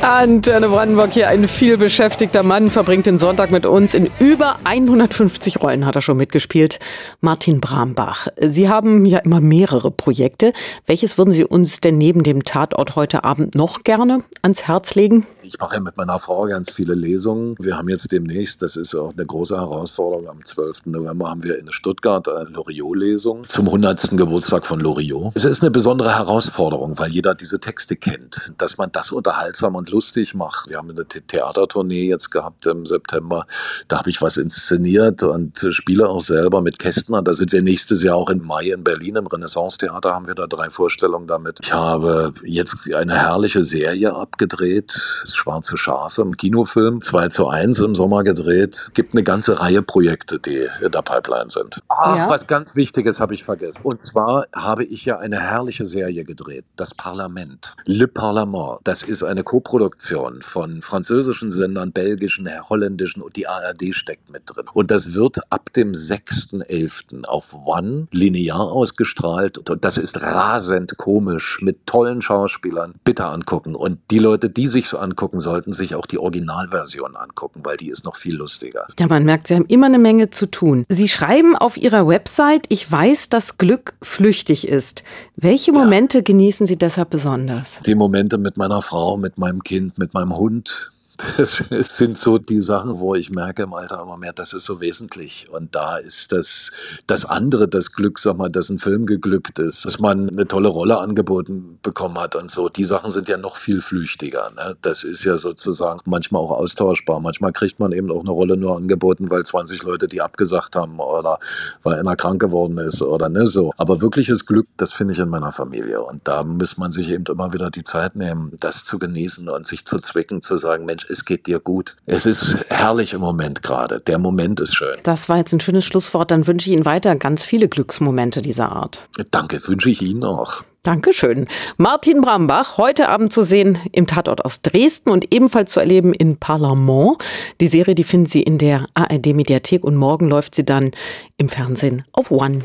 Antenne 0.00 0.68
Brandenburg 0.68 1.12
hier, 1.12 1.26
ein 1.26 1.48
vielbeschäftigter 1.48 2.44
Mann, 2.44 2.70
verbringt 2.70 3.06
den 3.06 3.18
Sonntag 3.18 3.50
mit 3.50 3.66
uns. 3.66 3.94
In 3.94 4.08
über 4.20 4.56
150 4.62 5.60
Rollen 5.60 5.84
hat 5.84 5.96
er 5.96 6.02
schon 6.02 6.16
mitgespielt. 6.16 6.78
Martin 7.20 7.60
Brambach. 7.60 8.28
Sie 8.40 8.68
haben 8.68 9.04
ja 9.06 9.18
immer 9.18 9.40
mehrere 9.40 9.90
Projekte. 9.90 10.52
Welches 10.86 11.18
würden 11.18 11.32
Sie 11.32 11.44
uns 11.44 11.80
denn 11.80 11.98
neben 11.98 12.22
dem 12.22 12.44
Tatort 12.44 12.94
heute 12.94 13.24
Abend 13.24 13.56
noch 13.56 13.82
gerne 13.82 14.22
ans 14.40 14.68
Herz 14.68 14.94
legen? 14.94 15.26
Ich 15.42 15.58
mache 15.58 15.76
ja 15.76 15.80
mit 15.80 15.96
meiner 15.96 16.18
Frau 16.20 16.44
ganz 16.44 16.70
viele 16.70 16.94
Lesungen. 16.94 17.56
Wir 17.58 17.76
haben 17.76 17.88
jetzt 17.88 18.12
demnächst, 18.12 18.62
das 18.62 18.76
ist 18.76 18.94
auch 18.94 19.14
eine 19.14 19.26
große 19.26 19.56
Herausforderung, 19.56 20.28
am 20.28 20.44
12. 20.44 20.86
November 20.86 21.30
haben 21.30 21.42
wir 21.42 21.58
in 21.58 21.72
Stuttgart 21.72 22.28
eine 22.28 22.50
Loriot-Lesung 22.50 23.48
zum 23.48 23.66
100. 23.66 24.10
Geburtstag 24.16 24.64
von 24.64 24.78
Loriot. 24.78 25.34
Es 25.34 25.44
ist 25.44 25.62
eine 25.62 25.70
besondere 25.72 26.14
Herausforderung, 26.14 26.98
weil 26.98 27.10
jeder 27.10 27.34
diese 27.34 27.58
Texte 27.58 27.96
kennt. 27.96 28.52
Dass 28.58 28.78
man 28.78 28.92
das 28.92 29.10
unterhaltsam 29.10 29.74
und 29.74 29.87
lustig 29.88 30.34
macht. 30.34 30.68
Wir 30.68 30.78
haben 30.78 30.90
eine 30.90 31.06
Theatertournee 31.06 32.08
jetzt 32.08 32.30
gehabt 32.30 32.66
im 32.66 32.86
September. 32.86 33.46
Da 33.88 33.98
habe 33.98 34.10
ich 34.10 34.20
was 34.22 34.36
inszeniert 34.36 35.22
und 35.22 35.66
spiele 35.70 36.08
auch 36.08 36.20
selber 36.20 36.60
mit 36.60 36.78
Kästner. 36.78 37.22
Da 37.22 37.32
sind 37.32 37.52
wir 37.52 37.62
nächstes 37.62 38.02
Jahr 38.02 38.16
auch 38.16 38.30
im 38.30 38.44
Mai 38.44 38.70
in 38.70 38.84
Berlin 38.84 39.16
im 39.16 39.26
Renaissance-Theater 39.26 40.14
haben 40.14 40.26
wir 40.26 40.34
da 40.34 40.46
drei 40.46 40.70
Vorstellungen 40.70 41.26
damit. 41.26 41.58
Ich 41.62 41.72
habe 41.72 42.32
jetzt 42.44 42.92
eine 42.94 43.16
herrliche 43.16 43.62
Serie 43.62 44.14
abgedreht. 44.14 44.92
Schwarze 45.32 45.76
Schafe 45.76 46.22
im 46.22 46.36
Kinofilm. 46.36 47.00
2 47.00 47.28
zu 47.28 47.48
1 47.48 47.78
im 47.78 47.94
Sommer 47.94 48.24
gedreht. 48.24 48.88
Gibt 48.94 49.14
eine 49.14 49.22
ganze 49.22 49.60
Reihe 49.60 49.82
Projekte, 49.82 50.38
die 50.38 50.66
in 50.80 50.90
der 50.90 51.02
Pipeline 51.02 51.50
sind. 51.50 51.80
Ach, 51.88 52.16
ja. 52.16 52.28
was 52.28 52.46
ganz 52.46 52.74
Wichtiges 52.74 53.20
habe 53.20 53.34
ich 53.34 53.44
vergessen. 53.44 53.80
Und 53.82 54.04
zwar 54.06 54.46
habe 54.54 54.84
ich 54.84 55.04
ja 55.04 55.18
eine 55.18 55.40
herrliche 55.40 55.84
Serie 55.84 56.24
gedreht. 56.24 56.64
Das 56.76 56.94
Parlament. 56.94 57.74
Le 57.84 58.08
Parlement. 58.08 58.78
Das 58.84 59.02
ist 59.02 59.22
eine 59.22 59.42
Koproduktion 59.78 60.42
von 60.42 60.82
französischen 60.82 61.50
Sendern, 61.50 61.92
belgischen, 61.92 62.48
holländischen 62.68 63.22
und 63.22 63.36
die 63.36 63.46
ARD 63.46 63.94
steckt 63.94 64.30
mit 64.30 64.42
drin. 64.46 64.64
Und 64.72 64.90
das 64.90 65.14
wird 65.14 65.38
ab 65.50 65.72
dem 65.72 65.92
6.11. 65.92 67.24
auf 67.24 67.54
One 67.66 68.08
linear 68.10 68.72
ausgestrahlt. 68.72 69.70
Und 69.70 69.84
das 69.84 69.98
ist 69.98 70.20
rasend 70.20 70.96
komisch 70.96 71.58
mit 71.62 71.86
tollen 71.86 72.22
Schauspielern. 72.22 72.94
Bitte 73.04 73.26
angucken. 73.26 73.76
Und 73.76 73.98
die 74.10 74.18
Leute, 74.18 74.50
die 74.50 74.66
sich's 74.66 74.94
angucken, 74.94 75.18
angucken, 75.18 75.38
sollten 75.40 75.72
sich 75.72 75.94
auch 75.94 76.06
die 76.06 76.18
Originalversion 76.18 77.16
angucken, 77.16 77.60
weil 77.64 77.76
die 77.76 77.88
ist 77.88 78.04
noch 78.04 78.16
viel 78.16 78.36
lustiger. 78.36 78.86
Ja, 78.98 79.06
man 79.06 79.24
merkt, 79.24 79.48
Sie 79.48 79.54
haben 79.54 79.66
immer 79.66 79.86
eine 79.86 79.98
Menge 79.98 80.30
zu 80.30 80.46
tun. 80.46 80.84
Sie 80.88 81.08
schreiben 81.08 81.56
auf 81.56 81.76
Ihrer 81.76 82.06
Website, 82.06 82.66
ich 82.68 82.90
weiß, 82.90 83.28
dass 83.28 83.58
Glück 83.58 83.94
flüchtig 84.02 84.68
ist. 84.68 85.02
Welche 85.36 85.72
Momente 85.72 86.18
ja. 86.18 86.24
genießen 86.24 86.66
Sie 86.66 86.76
deshalb 86.76 87.10
besonders? 87.10 87.80
Die 87.86 87.94
Momente 87.94 88.38
mit 88.38 88.56
meiner 88.56 88.82
Frau, 88.82 89.16
mit 89.16 89.38
meinem 89.38 89.62
Kind, 89.68 89.98
mit 89.98 90.14
meinem 90.14 90.34
Hund, 90.34 90.92
das 91.36 91.64
sind 91.96 92.16
so 92.16 92.38
die 92.38 92.60
Sachen, 92.60 93.00
wo 93.00 93.14
ich 93.14 93.30
merke 93.30 93.62
im 93.62 93.74
Alter 93.74 94.02
immer 94.02 94.16
mehr, 94.16 94.32
das 94.32 94.52
ist 94.52 94.64
so 94.64 94.80
wesentlich. 94.80 95.46
Und 95.50 95.74
da 95.74 95.96
ist 95.96 96.32
das, 96.32 96.70
das 97.06 97.24
andere, 97.24 97.68
das 97.68 97.92
Glück, 97.92 98.18
sag 98.18 98.36
mal, 98.36 98.50
dass 98.50 98.68
ein 98.68 98.78
Film 98.78 99.06
geglückt 99.06 99.58
ist, 99.58 99.84
dass 99.84 99.98
man 99.98 100.28
eine 100.28 100.46
tolle 100.46 100.68
Rolle 100.68 100.98
angeboten 100.98 101.78
bekommen 101.82 102.18
hat 102.18 102.36
und 102.36 102.50
so. 102.50 102.68
Die 102.68 102.84
Sachen 102.84 103.10
sind 103.10 103.28
ja 103.28 103.36
noch 103.36 103.56
viel 103.56 103.80
flüchtiger. 103.80 104.50
Ne? 104.56 104.76
Das 104.82 105.02
ist 105.02 105.24
ja 105.24 105.36
sozusagen 105.36 106.00
manchmal 106.04 106.42
auch 106.42 106.52
austauschbar. 106.52 107.20
Manchmal 107.20 107.52
kriegt 107.52 107.80
man 107.80 107.92
eben 107.92 108.10
auch 108.10 108.20
eine 108.20 108.30
Rolle 108.30 108.56
nur 108.56 108.76
angeboten, 108.76 109.30
weil 109.30 109.42
20 109.44 109.82
Leute 109.82 110.06
die 110.06 110.20
abgesagt 110.20 110.76
haben 110.76 111.00
oder 111.00 111.38
weil 111.82 111.98
einer 111.98 112.16
krank 112.16 112.40
geworden 112.40 112.78
ist 112.78 113.02
oder 113.02 113.28
ne 113.28 113.46
so. 113.46 113.72
Aber 113.76 114.00
wirkliches 114.00 114.46
Glück, 114.46 114.68
das 114.76 114.92
finde 114.92 115.14
ich 115.14 115.18
in 115.18 115.28
meiner 115.28 115.52
Familie. 115.52 116.02
Und 116.02 116.26
da 116.28 116.44
muss 116.44 116.76
man 116.78 116.92
sich 116.92 117.10
eben 117.10 117.24
immer 117.28 117.52
wieder 117.52 117.70
die 117.70 117.82
Zeit 117.82 118.14
nehmen, 118.14 118.52
das 118.60 118.84
zu 118.84 118.98
genießen 118.98 119.48
und 119.48 119.66
sich 119.66 119.84
zu 119.84 119.98
zwicken, 119.98 120.42
zu 120.42 120.56
sagen, 120.56 120.84
Mensch, 120.84 121.07
es 121.10 121.24
geht 121.24 121.46
dir 121.46 121.58
gut. 121.60 121.96
Es 122.06 122.26
ist 122.26 122.64
herrlich 122.68 123.12
im 123.12 123.20
Moment 123.20 123.62
gerade. 123.62 124.00
Der 124.00 124.18
Moment 124.18 124.60
ist 124.60 124.74
schön. 124.74 124.96
Das 125.02 125.28
war 125.28 125.38
jetzt 125.38 125.52
ein 125.52 125.60
schönes 125.60 125.84
Schlusswort. 125.84 126.30
Dann 126.30 126.46
wünsche 126.46 126.68
ich 126.68 126.76
Ihnen 126.76 126.84
weiter 126.84 127.16
ganz 127.16 127.42
viele 127.42 127.68
Glücksmomente 127.68 128.42
dieser 128.42 128.72
Art. 128.72 129.08
Danke, 129.30 129.66
wünsche 129.66 129.90
ich 129.90 130.02
Ihnen 130.02 130.24
auch. 130.24 130.62
Dankeschön. 130.82 131.48
Martin 131.76 132.20
Brambach, 132.20 132.78
heute 132.78 133.08
Abend 133.08 133.32
zu 133.32 133.42
sehen 133.42 133.78
im 133.92 134.06
Tatort 134.06 134.44
aus 134.44 134.62
Dresden 134.62 135.10
und 135.10 135.34
ebenfalls 135.34 135.72
zu 135.72 135.80
erleben 135.80 136.14
in 136.14 136.38
Parlament. 136.38 137.22
Die 137.60 137.68
Serie, 137.68 137.94
die 137.94 138.04
finden 138.04 138.26
Sie 138.26 138.42
in 138.42 138.58
der 138.58 138.86
ARD 138.94 139.34
Mediathek 139.34 139.84
und 139.84 139.96
morgen 139.96 140.28
läuft 140.28 140.54
sie 140.54 140.64
dann 140.64 140.92
im 141.36 141.48
Fernsehen 141.48 142.04
auf 142.12 142.30
One. 142.30 142.60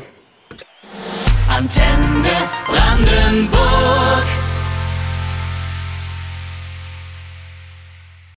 Antenne 1.48 2.30
Brandenburg. 2.66 4.43